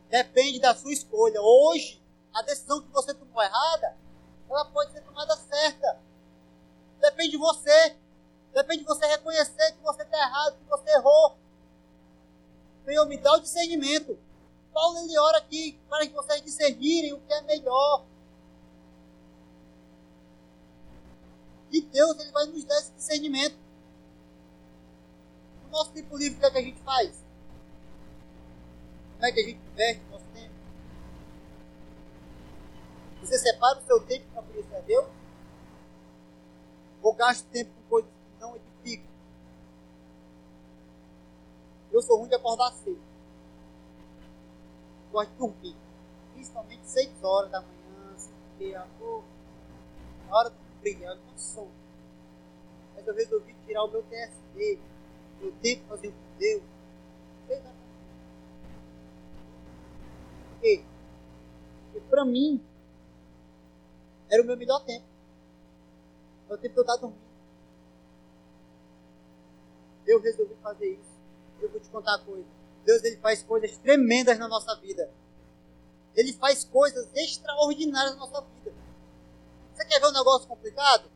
[0.10, 1.40] Depende da sua escolha.
[1.40, 2.04] Hoje,
[2.34, 3.96] a decisão que você tomou errada,
[4.50, 6.00] ela pode ser tomada certa.
[7.00, 7.96] Depende de você.
[8.52, 11.38] Depende de você reconhecer que você está errado, que você errou.
[12.84, 14.18] Senhor, me dá o discernimento.
[14.74, 18.06] Paulo ele ora aqui para que vocês discernirem o que é melhor.
[21.72, 23.69] E Deus ele vai nos dar esse discernimento.
[25.70, 27.24] No nosso tempo livre, o que, é que a gente faz?
[29.14, 30.56] Como é que a gente investe o nosso tempo?
[33.22, 35.08] Você separa o seu tempo para conhecer a Deus?
[37.04, 39.10] Ou gasta tempo com coisas que não edificam?
[41.92, 43.02] Eu sou ruim de acordar cedo.
[45.12, 45.76] Gosto de dormir.
[46.34, 48.88] principalmente 6 horas da manhã, 5 meia,
[50.28, 51.72] na hora do frio, eu não sono.
[52.96, 54.80] Mas eu resolvi tirar o meu TSD,
[55.42, 56.64] meu tempo fazer com Deus.
[57.48, 57.74] 6 horas
[60.50, 60.84] Por quê?
[61.92, 62.64] Porque para mim,
[64.30, 65.06] era o meu melhor tempo.
[66.50, 67.30] É o tempo que eu estava dormindo.
[70.06, 71.20] Eu resolvi fazer isso.
[71.62, 72.48] Eu vou te contar uma coisa.
[72.86, 75.12] Deus ele faz coisas tremendas na nossa vida.
[76.16, 78.74] Ele faz coisas extraordinárias na nossa vida.
[79.74, 81.10] Você quer ver um negócio complicado?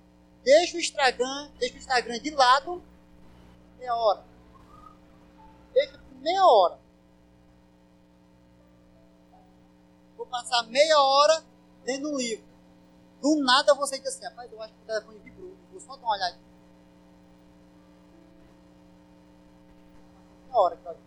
[0.44, 2.84] Deixa o Instagram, deixa o Instagram de lado
[3.84, 4.24] meia hora.
[5.74, 6.80] Deixa por meia hora.
[10.16, 11.44] Vou passar meia hora
[11.86, 12.46] lendo um livro.
[13.22, 15.54] Do nada você diz assim, rapaz, eu acho que o telefone vibrou.
[15.72, 16.38] Vou só dar uma olhada.
[20.46, 21.04] Meia hora que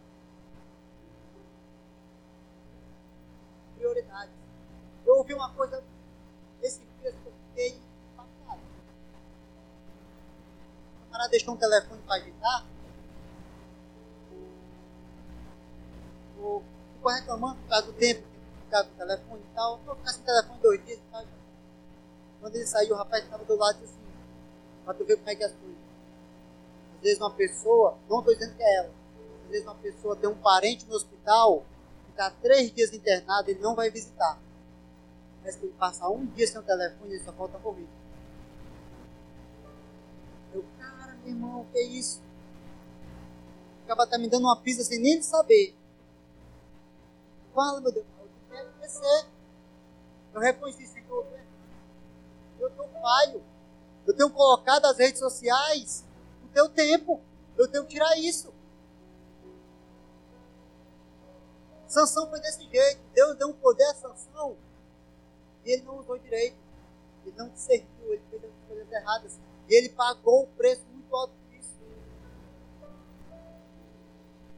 [3.77, 4.35] Prioridades.
[5.07, 5.83] Eu ouvi uma coisa
[6.63, 7.81] esse dia eu fiquei
[11.17, 12.67] Camarada deixou um telefone para agitar.
[16.35, 16.63] Ficou
[17.07, 19.79] reclamando por causa do tempo que ficava com telefone e tal.
[19.79, 21.25] Vou ficar sem telefone dois dias e tal.
[22.41, 25.31] Quando ele saiu, o rapaz estava do lado e disse assim, para tu ver como
[25.31, 25.79] é que é as coisas.
[26.97, 28.91] Às vezes uma pessoa, não estou dizendo que é ela,
[29.45, 31.65] às vezes uma pessoa tem um parente no hospital,
[32.09, 34.39] ficar três dias internado, ele não vai visitar.
[35.43, 37.89] Mas se ele passar um dia sem o telefone, ele só falta morrer.
[41.29, 42.23] Irmão, que é isso?
[43.85, 45.75] Acaba tá me dando uma pista sem nem saber.
[47.55, 49.27] Fala, meu Deus, eu quero crescer.
[50.35, 51.27] Eu reconheci, Senhor,
[52.59, 53.43] eu estou falho.
[54.07, 56.05] Eu tenho colocado as redes sociais
[56.43, 57.21] no teu tempo.
[57.57, 58.53] Eu tenho que tirar isso.
[61.87, 63.01] Sansão foi desse jeito.
[63.15, 64.57] Deus deu um poder a Sansão
[65.65, 66.57] e ele não usou direito.
[67.25, 69.39] Ele não serviu, ele fez as coisas erradas.
[69.69, 70.85] E ele pagou um preço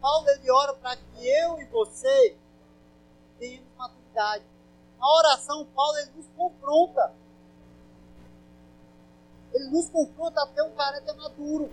[0.01, 2.37] Paulo ele ora para que eu e você
[3.39, 4.45] tenhamos maturidade.
[4.99, 7.15] Na oração, Paulo ele nos confronta
[9.53, 11.71] ele nos confronta a ter um caráter maduro.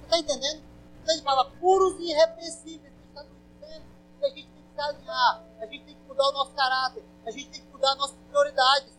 [0.00, 0.62] Você está entendendo?
[1.06, 2.92] Ele fala puros e irrepreensíveis.
[2.92, 3.84] Ele está dizendo
[4.18, 7.04] que a gente tem que se alinhar, a gente tem que mudar o nosso caráter,
[7.24, 8.94] a gente tem que mudar as nossas prioridades.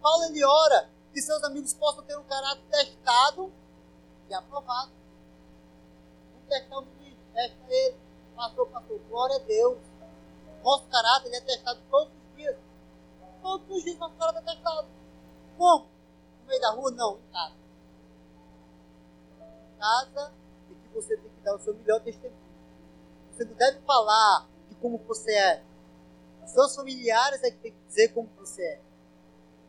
[0.00, 3.50] Paulo ele ora que seus amigos possam ter um caráter testado
[4.28, 4.92] e aprovado.
[6.34, 7.96] Vamos testar o menino, testa ele.
[8.36, 8.98] Passou, passou.
[9.08, 9.78] Glória a Deus.
[10.62, 12.58] Nosso caráter ele é testado todos os dias.
[13.40, 14.88] Todos os dias nosso caráter é testado.
[15.56, 15.86] Como?
[16.42, 16.90] No meio da rua?
[16.90, 17.54] Não, em casa.
[19.78, 20.34] Casa
[20.70, 22.42] é que você tem que dar o seu melhor testemunho.
[23.32, 25.64] Você não deve falar de como você é.
[26.44, 28.80] Os seus familiares é que tem que dizer como você é.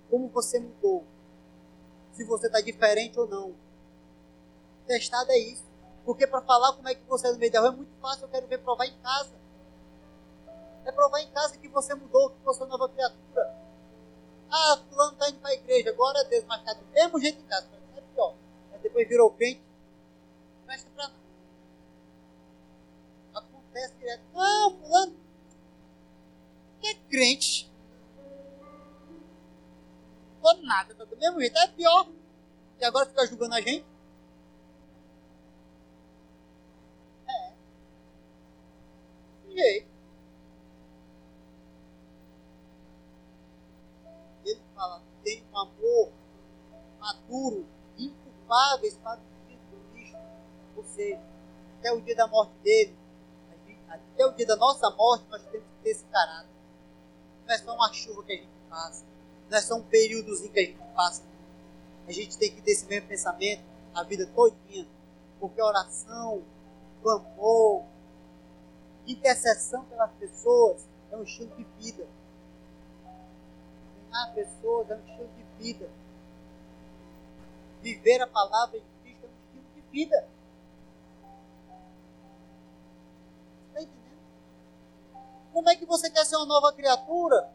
[0.09, 1.05] Como você mudou.
[2.17, 3.53] Se você está diferente ou não.
[4.87, 5.63] Testado é isso.
[6.03, 8.23] Porque para falar como é que você é no meio da rua é muito fácil.
[8.23, 9.35] Eu quero ver provar em casa.
[10.83, 13.55] É provar em casa que você mudou, que você é nova criatura.
[14.49, 17.39] Ah, fulano está indo para a igreja, glória a Deus, mas está do mesmo jeito
[17.39, 17.67] em casa.
[17.95, 18.33] É pior.
[18.73, 19.61] Aí depois virou crente,
[20.57, 21.19] não presta para nada.
[23.35, 24.23] Acontece direto.
[24.33, 25.15] Não, fulano,
[26.81, 27.66] que é crente.
[30.55, 31.57] Nada, está do mesmo jeito.
[31.57, 32.07] É pior.
[32.79, 33.85] E agora fica julgando a gente.
[37.27, 37.53] É.
[39.47, 39.97] De jeito.
[44.77, 46.11] fala, tem um amor
[46.99, 47.67] maduro,
[47.97, 50.17] inculpáveis para o Cristo.
[50.75, 51.19] Ou seja,
[51.79, 52.95] até o dia da morte dele,
[53.87, 56.49] até o dia da nossa morte, nós temos que ter esse caráter.
[57.45, 59.05] Não é só uma chuva que a gente passa,
[59.49, 61.23] não é só um períodozinho que a gente passa.
[62.07, 63.61] A gente tem que ter esse mesmo pensamento
[63.93, 64.87] a vida todinha,
[65.39, 66.43] porque oração,
[67.03, 67.83] o amor,
[69.07, 72.07] intercessão pelas pessoas é um estilo de vida
[74.17, 75.89] ensinar pessoas é um estilo de vida.
[77.81, 80.27] Viver a palavra de Cristo é um estilo de vida.
[83.67, 84.19] Está entendendo?
[85.53, 87.49] Como é que você quer ser uma nova criatura?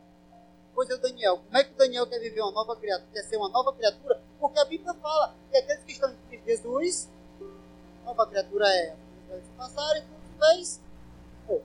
[0.74, 1.38] Pois é, Daniel.
[1.38, 3.10] Como é que o Daniel quer viver uma nova criatura?
[3.12, 4.20] Quer ser uma nova criatura?
[4.40, 7.10] Porque a Bíblia fala que aqueles que estão em Cristo Jesus,
[8.04, 8.96] nova criatura é
[9.40, 10.80] se passarem, tudo fez.
[11.46, 11.60] Pô.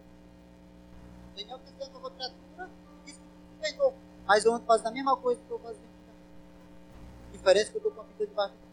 [1.35, 2.69] Daniel quer ser uma nova criatura,
[3.05, 3.19] isso
[3.59, 3.95] fez novo.
[4.25, 5.87] Mas eu ando fazendo a mesma coisa que eu fazia.
[7.31, 8.67] Diferença que eu estou com a vida debaixo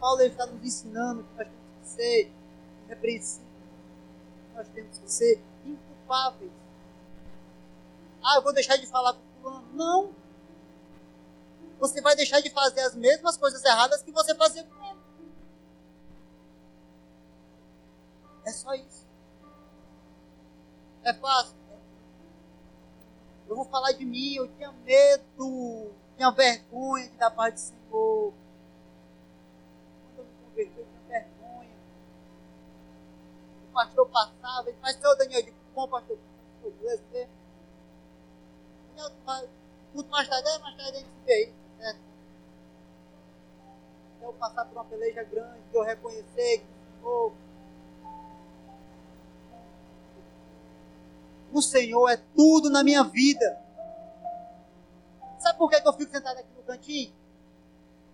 [0.00, 2.32] Paulo está nos ensinando que nós temos que ser
[2.86, 3.50] irrepreensíveis.
[4.54, 6.50] Nós temos que ser inculpáveis.
[8.22, 9.68] Ah, eu vou deixar de falar com fulano.
[9.72, 10.14] Não.
[11.78, 15.00] Você vai deixar de fazer as mesmas coisas erradas que você fazia com ele.
[18.44, 19.06] É só isso.
[21.02, 21.56] É fácil.
[21.68, 21.78] Né?
[23.48, 28.34] Eu vou falar de mim, eu tinha medo, tinha vergonha de dar paz do Senhor.
[30.14, 31.76] Quando eu me converti, eu tinha vergonha.
[33.68, 36.18] O pastor passava e faz, seu Daniel, eu digo, bom pastor,
[36.62, 37.39] beleza mesmo?
[39.94, 42.00] Muito mais tarde, mais tarde a gente vê aí, certo?
[44.22, 46.66] Eu passar por uma peleja grande, eu reconhecer que
[47.02, 47.32] o Senhor
[51.52, 53.60] O Senhor é tudo na minha vida.
[55.38, 57.12] Sabe por que eu fico sentado aqui no cantinho?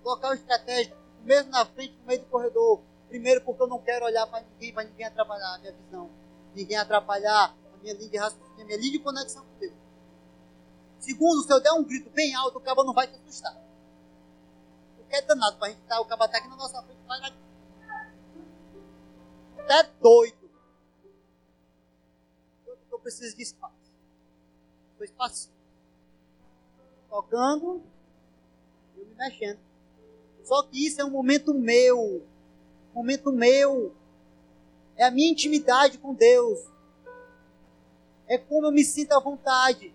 [0.03, 2.81] Local estratégico, mesmo na frente, no meio do corredor.
[3.09, 6.11] Primeiro, porque eu não quero olhar para ninguém, para ninguém atrapalhar a minha visão.
[6.55, 9.86] Ninguém atrapalhar a minha linha de raciocínio, a minha linha de conexão com Deus.
[10.99, 13.57] Segundo, se eu der um grito bem alto, o cabo não vai te assustar.
[14.99, 17.01] O que é danado para a gente estar, o cabo está aqui na nossa frente,
[17.07, 17.33] vai lá.
[19.59, 20.47] Até doido
[23.07, 23.93] preciso de espaço.
[24.91, 25.51] Estou espaço.
[27.09, 27.81] Tocando,
[28.97, 29.61] eu me mexendo.
[30.43, 32.27] Só que isso é um momento meu.
[32.93, 33.95] Momento meu.
[34.97, 36.59] É a minha intimidade com Deus.
[38.27, 39.95] É como eu me sinto à vontade.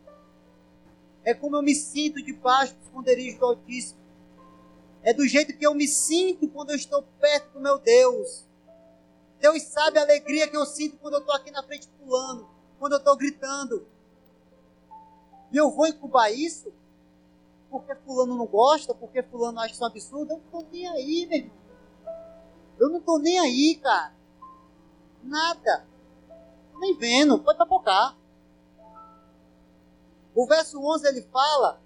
[1.24, 4.00] É como eu me sinto debaixo do esconderijo do Altíssimo.
[5.04, 8.46] É do jeito que eu me sinto quando eu estou perto do meu Deus.
[9.40, 12.52] Deus sabe a alegria que eu sinto quando eu estou aqui na frente pulando
[12.82, 13.86] quando eu estou gritando.
[15.52, 16.74] E eu vou incubar isso
[17.70, 20.34] porque fulano não gosta, porque fulano acha isso um absurdo.
[20.34, 21.58] Eu não estou nem aí, meu irmão.
[22.80, 24.16] Eu não estou nem aí, cara.
[25.24, 25.86] Nada.
[26.80, 28.18] Nem vendo, pode papocar.
[30.34, 31.82] O verso 11 ele fala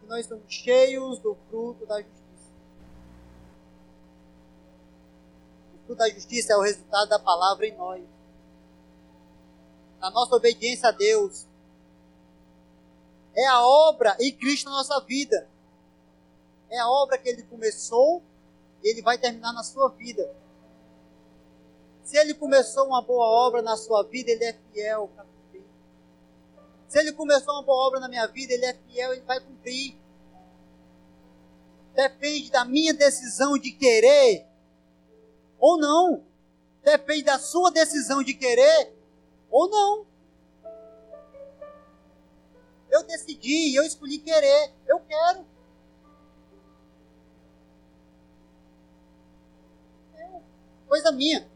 [0.00, 2.52] que nós estamos cheios do fruto da justiça.
[5.74, 8.12] O fruto da justiça é o resultado da palavra em nós
[10.02, 11.46] na nossa obediência a Deus.
[13.36, 15.48] É a obra em Cristo na nossa vida.
[16.68, 18.20] É a obra que ele começou
[18.82, 20.34] e ele vai terminar na sua vida.
[22.02, 25.31] Se ele começou uma boa obra na sua vida, ele é fiel para.
[26.92, 29.96] Se ele começou uma boa obra na minha vida, ele é fiel, ele vai cumprir.
[31.94, 34.46] Depende da minha decisão de querer
[35.58, 36.22] ou não.
[36.82, 38.94] Depende da sua decisão de querer
[39.50, 40.06] ou não.
[42.90, 45.46] Eu decidi, eu escolhi querer, eu quero.
[50.14, 50.40] É
[50.86, 51.50] coisa minha.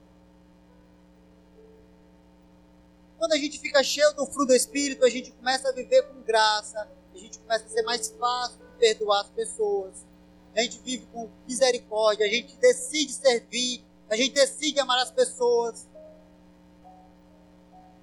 [3.27, 6.23] Quando a gente fica cheio do fruto do Espírito, a gente começa a viver com
[6.23, 10.07] graça, a gente começa a ser mais fácil de perdoar as pessoas,
[10.55, 15.89] a gente vive com misericórdia, a gente decide servir, a gente decide amar as pessoas,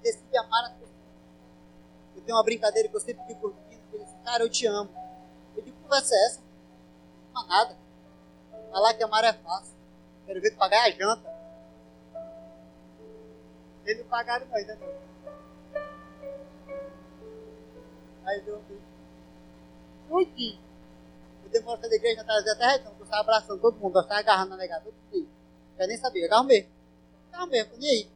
[0.02, 0.90] decide amar as pessoas.
[2.16, 4.90] Eu tenho uma brincadeira que eu sempre fico curtindo, ele diz, cara, eu te amo.
[5.56, 6.40] Eu digo, conversa é essa?
[7.32, 7.78] Não nada.
[8.70, 9.74] Falar que amar é fácil.
[10.26, 11.32] Quero ver tu pagar a janta.
[13.86, 15.03] Eles não pagaram não, ainda.
[18.24, 18.62] Aí um
[20.08, 20.58] Tudinho.
[21.44, 24.50] Eu demoro da igreja atrás até retão, eu estava abraçando todo mundo, eu estava agarrando
[24.50, 25.28] na negada, todo mundo.
[25.76, 26.70] Quer nem saber, agarro mesmo.
[27.32, 28.08] Agarro mesmo, nem aí.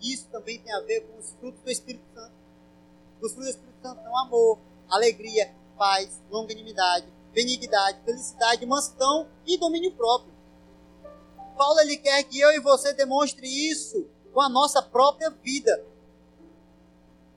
[0.00, 2.32] Isso também tem a ver com os frutos do Espírito Santo.
[3.20, 9.92] Os frutos do Espírito Santo são amor, alegria, paz, longanimidade, benignidade, felicidade, mansidão e domínio
[9.92, 10.32] próprio.
[11.52, 15.84] Paulo ele quer que eu e você demonstre isso com a nossa própria vida.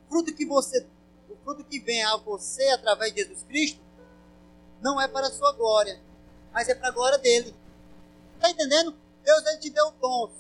[0.05, 0.85] O fruto que você,
[1.29, 3.79] o fruto que vem a você através de Jesus Cristo,
[4.81, 6.01] não é para a sua glória,
[6.51, 7.53] mas é para a glória dele.
[8.35, 8.95] Está entendendo?
[9.23, 10.31] Deus ele te deu dons.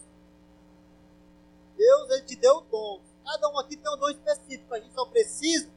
[1.75, 3.01] Deus ele te deu dom.
[3.25, 4.73] Cada um aqui tem um dom específico.
[4.73, 5.69] A gente só precisa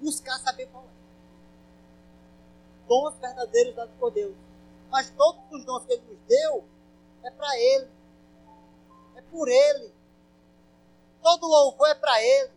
[0.00, 0.96] buscar saber qual é.
[2.86, 4.45] Dons verdadeiros dados por Deus.
[4.90, 6.64] Mas todos os dons que Ele nos deu
[7.24, 7.90] é para Ele.
[9.16, 9.94] É por Ele.
[11.22, 12.52] Todo louvor é para Ele.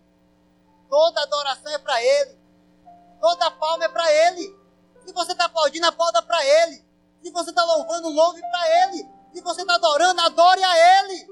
[0.90, 2.38] Toda adoração é para Ele.
[3.20, 4.58] Toda palma é para Ele.
[5.06, 6.86] Se você está aplaudindo, aplauda para Ele.
[7.24, 9.10] Se você está louvando, louve para Ele.
[9.34, 11.28] Se você está adorando, adore a Ele.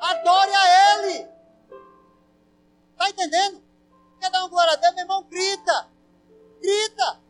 [0.00, 1.28] Adore a Ele.
[2.92, 3.62] Está entendendo?
[4.20, 5.22] Quer dar uma glória a Deus, meu irmão?
[5.24, 5.88] Grita.
[6.60, 7.20] Grita.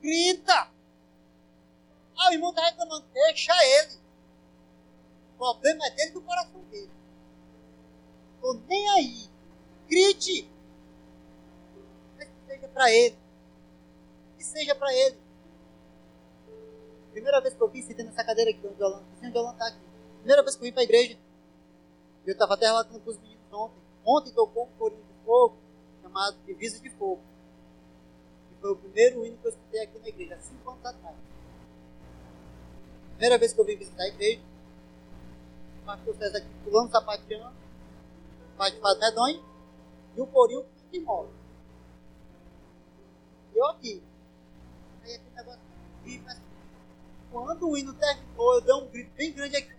[0.00, 0.70] Grita.
[2.16, 3.94] Ah, o irmão está reclamando, deixa ele.
[5.34, 6.90] O problema é dele do coração dele.
[8.34, 9.28] Estou nem aí.
[9.88, 10.50] Grite.
[12.16, 13.18] Mas que seja para ele.
[14.36, 15.18] Que seja para ele.
[17.12, 19.80] Primeira vez que eu vi sentando nessa cadeira aqui, onde o Alan está aqui.
[20.18, 21.18] Primeira vez que eu vim para a igreja.
[22.26, 23.80] Eu estava até relatando com os meninos ontem.
[24.04, 25.56] Ontem tocou um corinho de fogo,
[26.02, 27.22] chamado Divisa de Fogo.
[28.60, 31.16] Foi o primeiro hino que eu escutei aqui na igreja, há cinco anos atrás.
[33.10, 34.40] Primeira vez que eu vim visitar a igreja,
[35.84, 37.56] pastor César aqui pulando sapateando,
[38.56, 39.44] pai de Faz Medonho,
[40.16, 41.28] e o corinho que morre.
[43.54, 44.02] E eu aqui.
[45.02, 45.60] Aí aquele negócio,
[46.24, 46.40] mas
[47.30, 49.78] quando o hino terminou, eu dei um grito bem grande aqui.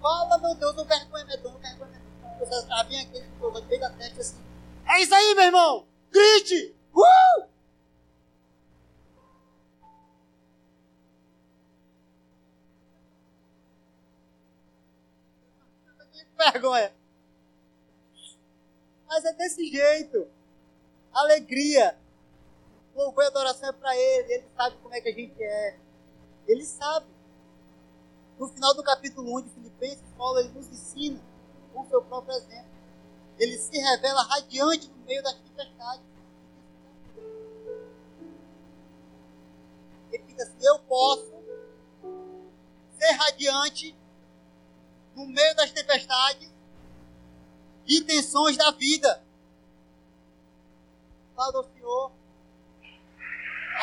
[0.00, 2.38] Fala, meu Deus, o vergonha medonho, vergonha medonho.
[2.38, 4.53] Você estava bem aquele que no meio da testa assim.
[4.86, 5.86] É isso aí, meu irmão!
[6.10, 6.74] Grite!
[6.94, 7.54] Uh!
[16.52, 16.92] vergonha.
[19.06, 20.28] Mas é desse jeito.
[21.12, 21.96] Alegria.
[22.94, 24.34] Louvor e adoração é para Ele.
[24.34, 25.78] Ele sabe como é que a gente é.
[26.46, 27.06] Ele sabe.
[28.38, 31.20] No final do capítulo 1 de Filipenses, Paulo ele nos ensina
[31.72, 32.73] com seu próprio exemplo.
[33.38, 36.04] Ele se revela radiante no meio das tempestades.
[40.10, 41.32] Fica assim: Eu posso
[42.98, 43.96] ser radiante
[45.14, 46.52] no meio das tempestades
[47.86, 49.22] e tensões da vida.
[51.36, 52.12] Fala ao Senhor.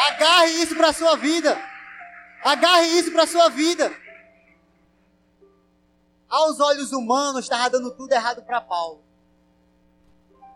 [0.08, 1.58] Agarre isso para a sua vida.
[2.44, 3.94] Agarre isso para a sua vida.
[6.28, 9.04] Aos olhos humanos, estava dando tudo errado para Paulo.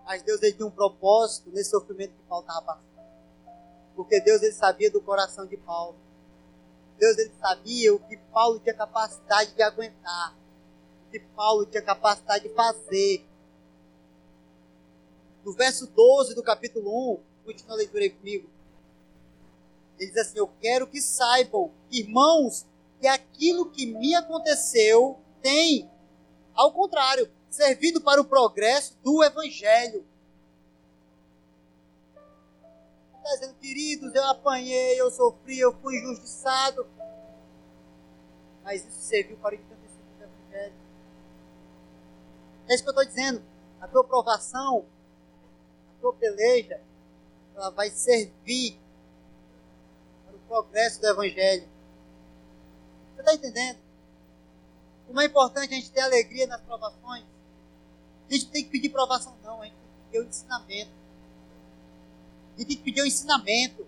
[0.05, 2.95] Mas Deus ele tinha um propósito nesse sofrimento que Paulo estava passando.
[3.95, 5.97] Porque Deus ele sabia do coração de Paulo.
[6.97, 10.35] Deus ele sabia o que Paulo tinha capacidade de aguentar
[11.19, 13.25] que Paulo tinha capacidade de fazer.
[15.45, 18.49] No verso 12 do capítulo 1, continua a leitura aí comigo.
[19.97, 22.65] Ele diz assim: Eu quero que saibam, irmãos,
[22.99, 25.89] que aquilo que me aconteceu tem,
[26.53, 30.05] ao contrário, servido para o progresso do Evangelho.
[33.17, 36.87] Está dizendo, queridos, eu apanhei, eu sofri, eu fui injustiçado.
[38.63, 39.75] Mas isso serviu para o
[42.67, 43.43] é isso que eu estou dizendo.
[43.79, 44.85] A tua provação,
[45.95, 46.81] a tua peleja,
[47.55, 48.79] ela vai servir
[50.25, 51.67] para o progresso do Evangelho.
[53.13, 53.79] Você está entendendo?
[55.05, 57.34] Como é importante a gente ter alegria nas provações.
[58.29, 59.61] A gente tem que pedir provação, não.
[59.61, 60.91] A gente tem que pedir o ensinamento.
[62.55, 63.87] A gente tem que pedir o ensinamento.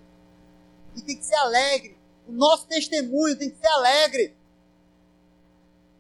[0.94, 1.98] A gente tem que ser alegre.
[2.28, 4.36] O nosso testemunho tem que ser alegre.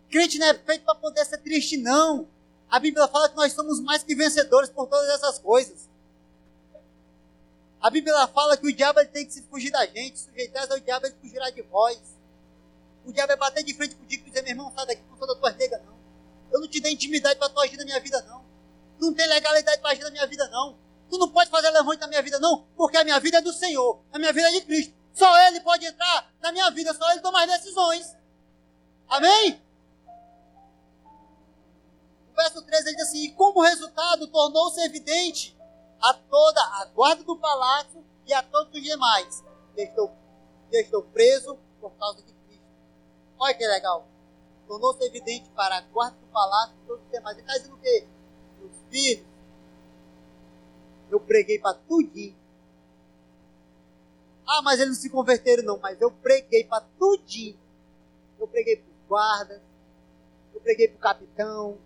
[0.10, 2.28] Crente não é feito para poder ser triste, não.
[2.70, 5.88] A Bíblia fala que nós somos mais que vencedores por todas essas coisas.
[7.80, 11.06] A Bíblia fala que o diabo tem que se fugir da gente, sujeitar ao diabo,
[11.06, 12.00] ele fugirá de vós.
[13.06, 15.28] O diabo é bater de frente contigo e dizer, meu irmão, sai daqui, não sou
[15.28, 15.97] da tua nega, não.
[16.52, 18.45] Eu não te dei intimidade para tu agir na minha vida, não.
[19.00, 20.78] Não tem legalidade para agir na minha vida, não.
[21.10, 23.54] Tu não pode fazer levante na minha vida, não, porque a minha vida é do
[23.54, 24.93] Senhor, a minha vida é de Cristo.
[25.14, 28.16] Só Ele pode entrar na minha vida, só Ele toma as decisões.
[29.08, 29.62] Amém?
[32.38, 35.58] verso 13 ele diz assim: E como resultado, tornou-se evidente
[36.00, 39.43] a toda a guarda do palácio e a todos os demais
[39.74, 40.12] que estou,
[40.70, 42.66] que estou preso por causa de Cristo.
[43.39, 44.08] Olha que legal.
[44.68, 47.38] Tornou-se evidente para a guarda do palácio e todos os demais.
[47.38, 48.05] Ele está dizendo o quê?
[48.59, 49.26] Meus filhos,
[51.09, 52.36] eu preguei para tudinho.
[54.45, 55.78] Ah, mas eles não se converteram, não.
[55.80, 57.57] Mas eu preguei para tudinho.
[58.39, 59.61] Eu preguei para os guardas,
[60.53, 61.78] eu preguei para o capitão,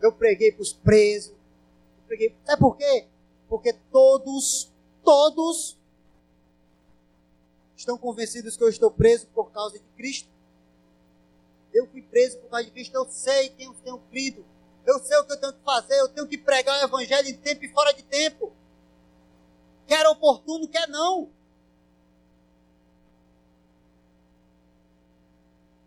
[0.00, 1.32] eu preguei para os presos.
[1.32, 2.34] Eu preguei...
[2.44, 3.06] Sabe por quê?
[3.48, 4.72] Porque todos,
[5.04, 5.76] todos
[7.76, 10.28] estão convencidos que eu estou preso por causa de Cristo.
[11.72, 14.44] Eu fui preso por causa de Cristo, eu sei quem eu tenho crido.
[14.86, 17.36] Eu sei o que eu tenho que fazer, eu tenho que pregar o evangelho em
[17.36, 18.52] tempo e fora de tempo.
[19.86, 21.30] Quer oportuno, quer não.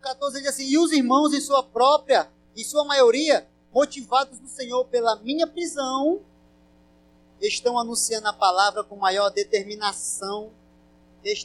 [0.02, 4.86] 14 diz assim: E os irmãos, em sua própria, em sua maioria, motivados no Senhor
[4.86, 6.22] pela minha prisão,
[7.40, 10.52] estão anunciando a palavra com maior determinação.
[11.20, 11.40] O que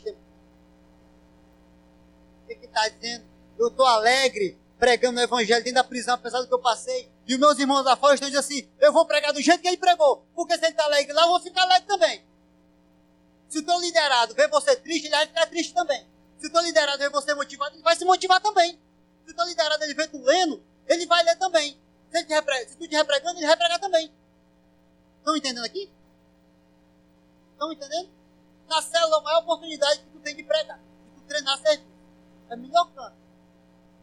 [2.48, 3.35] está dizendo?
[3.58, 7.10] Eu estou alegre pregando o evangelho dentro da prisão, apesar do que eu passei.
[7.26, 9.68] E os meus irmãos lá fora estão dizendo assim: eu vou pregar do jeito que
[9.68, 10.26] ele pregou.
[10.34, 12.24] Porque se ele está alegre lá, eu vou ficar alegre também.
[13.48, 16.06] Se o teu liderado vê você triste, ele vai ficar triste também.
[16.38, 18.78] Se o teu liderado vê você motivado, ele vai se motivar também.
[19.24, 21.80] Se o teu liderado ele vê tu lendo, ele vai ler também.
[22.10, 24.12] Se, ele te se tu te repregando, ele vai pregar também.
[25.18, 25.90] Estão entendendo aqui?
[27.52, 28.10] Estão entendendo?
[28.68, 30.78] Na célula, a maior oportunidade que tu tem de pregar.
[30.78, 31.90] De tu treinar serviço.
[32.50, 33.25] É melhor canto.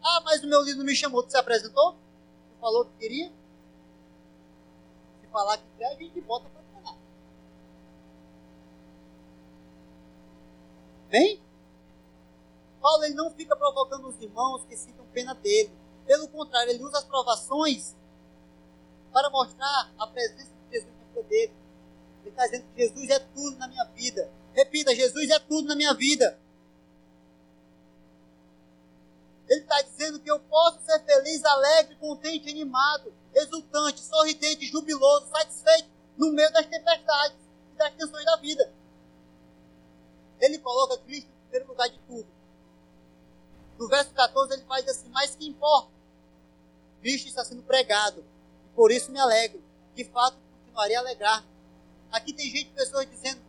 [0.04, 1.24] Ah, mas o meu líder me chamou.
[1.24, 1.94] Tu se apresentou?
[1.94, 3.32] Tu falou que queria?
[5.22, 6.98] Se falar que quer, a gente bota para treinar.
[11.10, 11.42] Bem?
[12.82, 15.72] Paulo ele não fica provocando os irmãos que sintam pena dele.
[16.06, 17.96] Pelo contrário, ele usa as provações
[19.14, 21.54] para mostrar a presença de Jesus na vida dele.
[22.22, 24.30] Ele está dizendo que Jesus é tudo na minha vida.
[24.54, 26.38] Repita, Jesus é tudo na minha vida.
[29.50, 35.90] Ele está dizendo que eu posso ser feliz, alegre, contente, animado, exultante, sorridente, jubiloso, satisfeito
[36.18, 37.38] no meio das tempestades
[37.74, 38.72] e das tensões da vida.
[40.40, 42.28] Ele coloca Cristo em primeiro lugar de tudo.
[43.78, 45.92] No verso 14 ele faz assim, mas que importa?
[47.02, 48.24] Cristo está sendo pregado,
[48.66, 49.62] e por isso me alegro.
[49.94, 51.46] De fato, continuarei a alegrar.
[52.12, 53.42] Aqui tem gente, pessoas dizendo,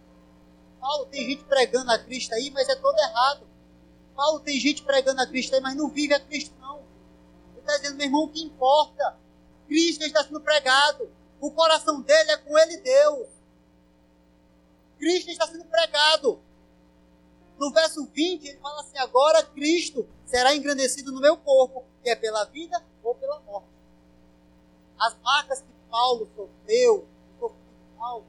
[0.81, 3.47] Paulo, tem gente pregando a Cristo aí, mas é todo errado.
[4.15, 6.79] Paulo, tem gente pregando a Cristo aí, mas não vive a Cristo não.
[7.53, 9.17] Ele está dizendo, meu irmão, o que importa?
[9.67, 11.11] Cristo está sendo pregado.
[11.41, 13.29] O coração dele é com ele Deus.
[14.99, 16.41] Cristo está sendo pregado.
[17.59, 22.17] No verso 20, ele fala assim: agora Cristo será engrandecido no meu corpo, que é
[22.17, 23.69] pela vida ou pela morte.
[24.99, 27.07] As marcas que Paulo sofreu,
[27.37, 28.25] o corpo de Paulo,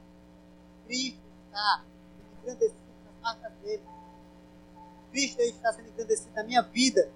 [0.86, 1.84] Cristo está
[2.42, 3.82] engrandecido nas marcas dele.
[5.10, 7.10] Cristo está sendo engrandecido na minha vida.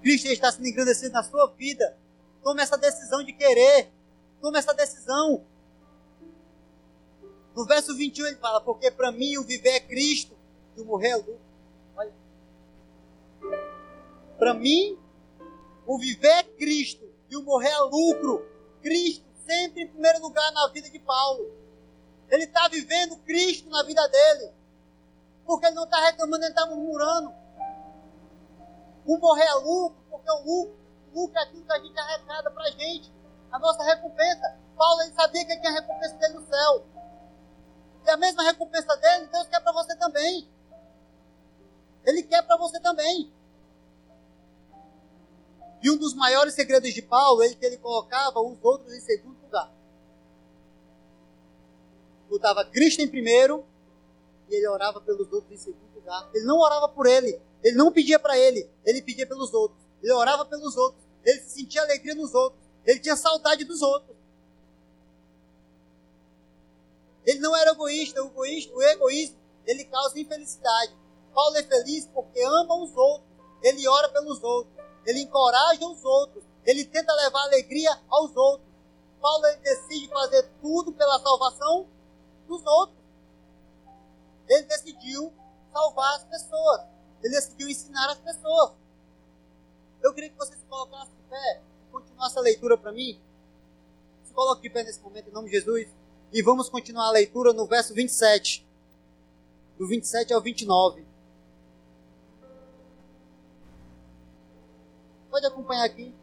[0.00, 1.96] Cristo está sendo engrandecido na sua vida.
[2.42, 3.90] Tome essa decisão de querer.
[4.40, 5.44] Tome essa decisão.
[7.54, 10.36] No verso 21 ele fala: Porque para mim o viver é Cristo
[10.76, 11.40] e o morrer é lucro.
[11.96, 12.12] Olha.
[14.38, 14.98] Para mim,
[15.86, 18.46] o viver é Cristo e o morrer é lucro.
[18.82, 21.50] Cristo sempre em primeiro lugar na vida de Paulo.
[22.28, 24.50] Ele está vivendo Cristo na vida dele.
[25.46, 27.32] Porque ele não está reclamando, ele está murmurando.
[29.06, 30.78] O morrer é lucro, porque o lucro,
[31.12, 33.12] o lucro é aquilo que a gente arrecada para a gente.
[33.52, 34.58] A nossa recompensa.
[34.76, 36.86] Paulo ele sabia que ele tinha a recompensa dele no céu.
[38.04, 40.48] E a mesma recompensa dele, Deus quer para você também.
[42.04, 43.32] Ele quer para você também.
[45.82, 49.40] E um dos maiores segredos de Paulo é que ele colocava os outros em segundo
[49.42, 49.72] lugar.
[52.28, 53.64] Botava Cristo em primeiro
[54.48, 56.30] e ele orava pelos outros em segundo lugar.
[56.34, 59.80] Ele não orava por ele, ele não pedia para ele, ele pedia pelos outros.
[60.02, 64.16] Ele orava pelos outros, ele sentia alegria nos outros, ele tinha saudade dos outros.
[67.24, 69.36] Ele não era egoísta, o, egoísta, o egoísmo,
[69.66, 70.96] ele causa infelicidade.
[71.34, 73.28] Paulo é feliz porque ama os outros,
[73.62, 74.72] ele ora pelos outros,
[75.04, 78.66] ele encoraja os outros, ele tenta levar alegria aos outros.
[79.20, 81.88] Paulo decide fazer tudo pela salvação
[82.46, 82.95] dos outros.
[84.48, 85.32] Ele decidiu
[85.72, 86.80] salvar as pessoas.
[87.22, 88.72] Ele decidiu ensinar as pessoas.
[90.02, 93.20] Eu queria que você se colocasse de pé e continuasse a leitura para mim.
[94.24, 95.88] Se coloque de pé nesse momento, em nome de Jesus.
[96.32, 98.66] E vamos continuar a leitura no verso 27.
[99.78, 101.06] Do 27 ao 29.
[105.30, 106.14] Pode acompanhar aqui.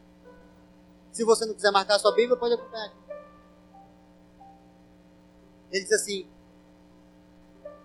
[1.12, 3.04] Se você não quiser marcar sua Bíblia, pode acompanhar aqui.
[5.70, 6.28] Ele diz assim: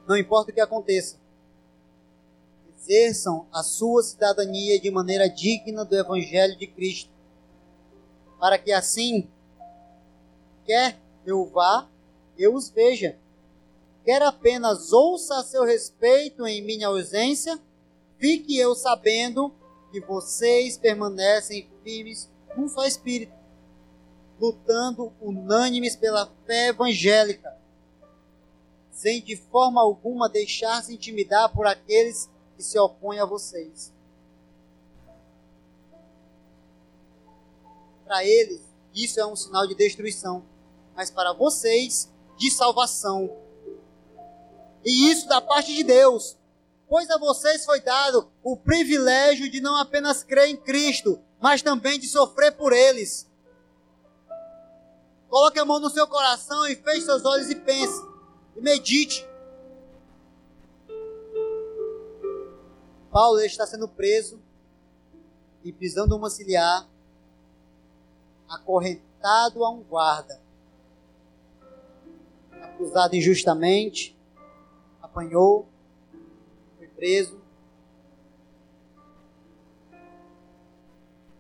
[0.10, 1.18] Não importa o que aconteça,
[2.76, 7.12] exerçam a sua cidadania de maneira digna do Evangelho de Cristo,
[8.40, 9.30] para que assim,
[10.66, 11.88] quer eu vá,
[12.40, 13.20] eu os veja,
[14.04, 17.60] quer apenas ouça a seu respeito em minha ausência,
[18.18, 19.54] fique eu sabendo
[19.92, 23.34] que vocês permanecem firmes num só espírito,
[24.42, 27.60] lutando unânimes pela fé evangélica,
[28.92, 33.94] sem de forma alguma deixar-se intimidar por aqueles que se opõe a vocês.
[38.06, 38.62] Para eles,
[38.94, 40.44] isso é um sinal de destruição,
[40.96, 43.30] mas para vocês, de salvação.
[44.84, 46.36] E isso da parte de Deus,
[46.88, 52.00] pois a vocês foi dado o privilégio de não apenas crer em Cristo, mas também
[52.00, 53.30] de sofrer por eles.
[55.30, 58.09] Coloque a mão no seu coração e feche seus olhos e pense.
[58.56, 59.28] E medite.
[63.12, 64.40] Paulo está sendo preso
[65.64, 66.88] em prisão domiciliar
[68.48, 70.42] acorrentado a um guarda,
[72.52, 74.18] acusado injustamente,
[75.02, 75.68] apanhou,
[76.78, 77.40] foi preso.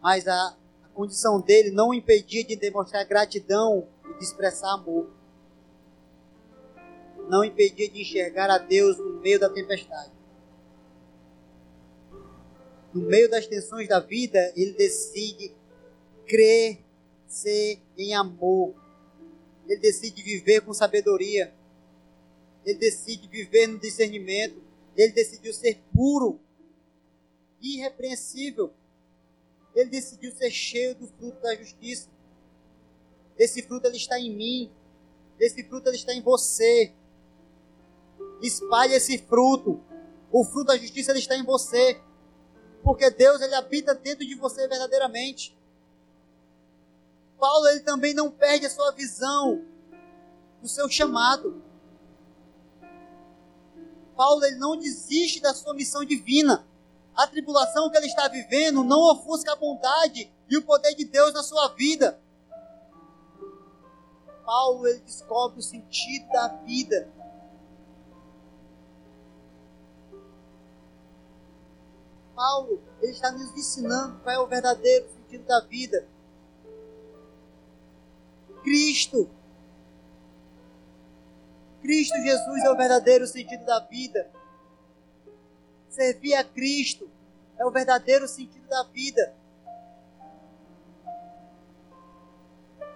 [0.01, 5.18] Mas a, a condição dele não impedia de demonstrar gratidão e de expressar amor.
[7.29, 10.11] Não impedia de enxergar a Deus no meio da tempestade.
[12.91, 15.55] No meio das tensões da vida, ele decide
[16.25, 18.73] crescer em amor.
[19.67, 21.53] Ele decide viver com sabedoria.
[22.65, 24.59] Ele decide viver no discernimento.
[24.97, 26.39] Ele decidiu ser puro,
[27.61, 28.73] irrepreensível.
[29.75, 32.09] Ele decidiu ser cheio do fruto da justiça.
[33.37, 34.71] Esse fruto ele está em mim.
[35.39, 36.91] Esse fruto ele está em você.
[38.41, 39.81] Espalhe esse fruto.
[40.31, 42.01] O fruto da justiça está em você.
[42.83, 45.57] Porque Deus ele habita dentro de você verdadeiramente.
[47.39, 49.63] Paulo ele também não perde a sua visão
[50.61, 51.61] do seu chamado.
[54.15, 56.67] Paulo ele não desiste da sua missão divina.
[57.15, 61.33] A tribulação que ele está vivendo não ofusca a bondade e o poder de Deus
[61.33, 62.19] na sua vida.
[64.45, 67.09] Paulo ele descobre o sentido da vida.
[72.39, 76.07] Paulo ele está nos ensinando qual é o verdadeiro sentido da vida.
[78.63, 79.29] Cristo
[81.81, 84.31] Cristo Jesus é o verdadeiro sentido da vida.
[85.89, 87.11] Servir a Cristo
[87.57, 89.35] é o verdadeiro sentido da vida.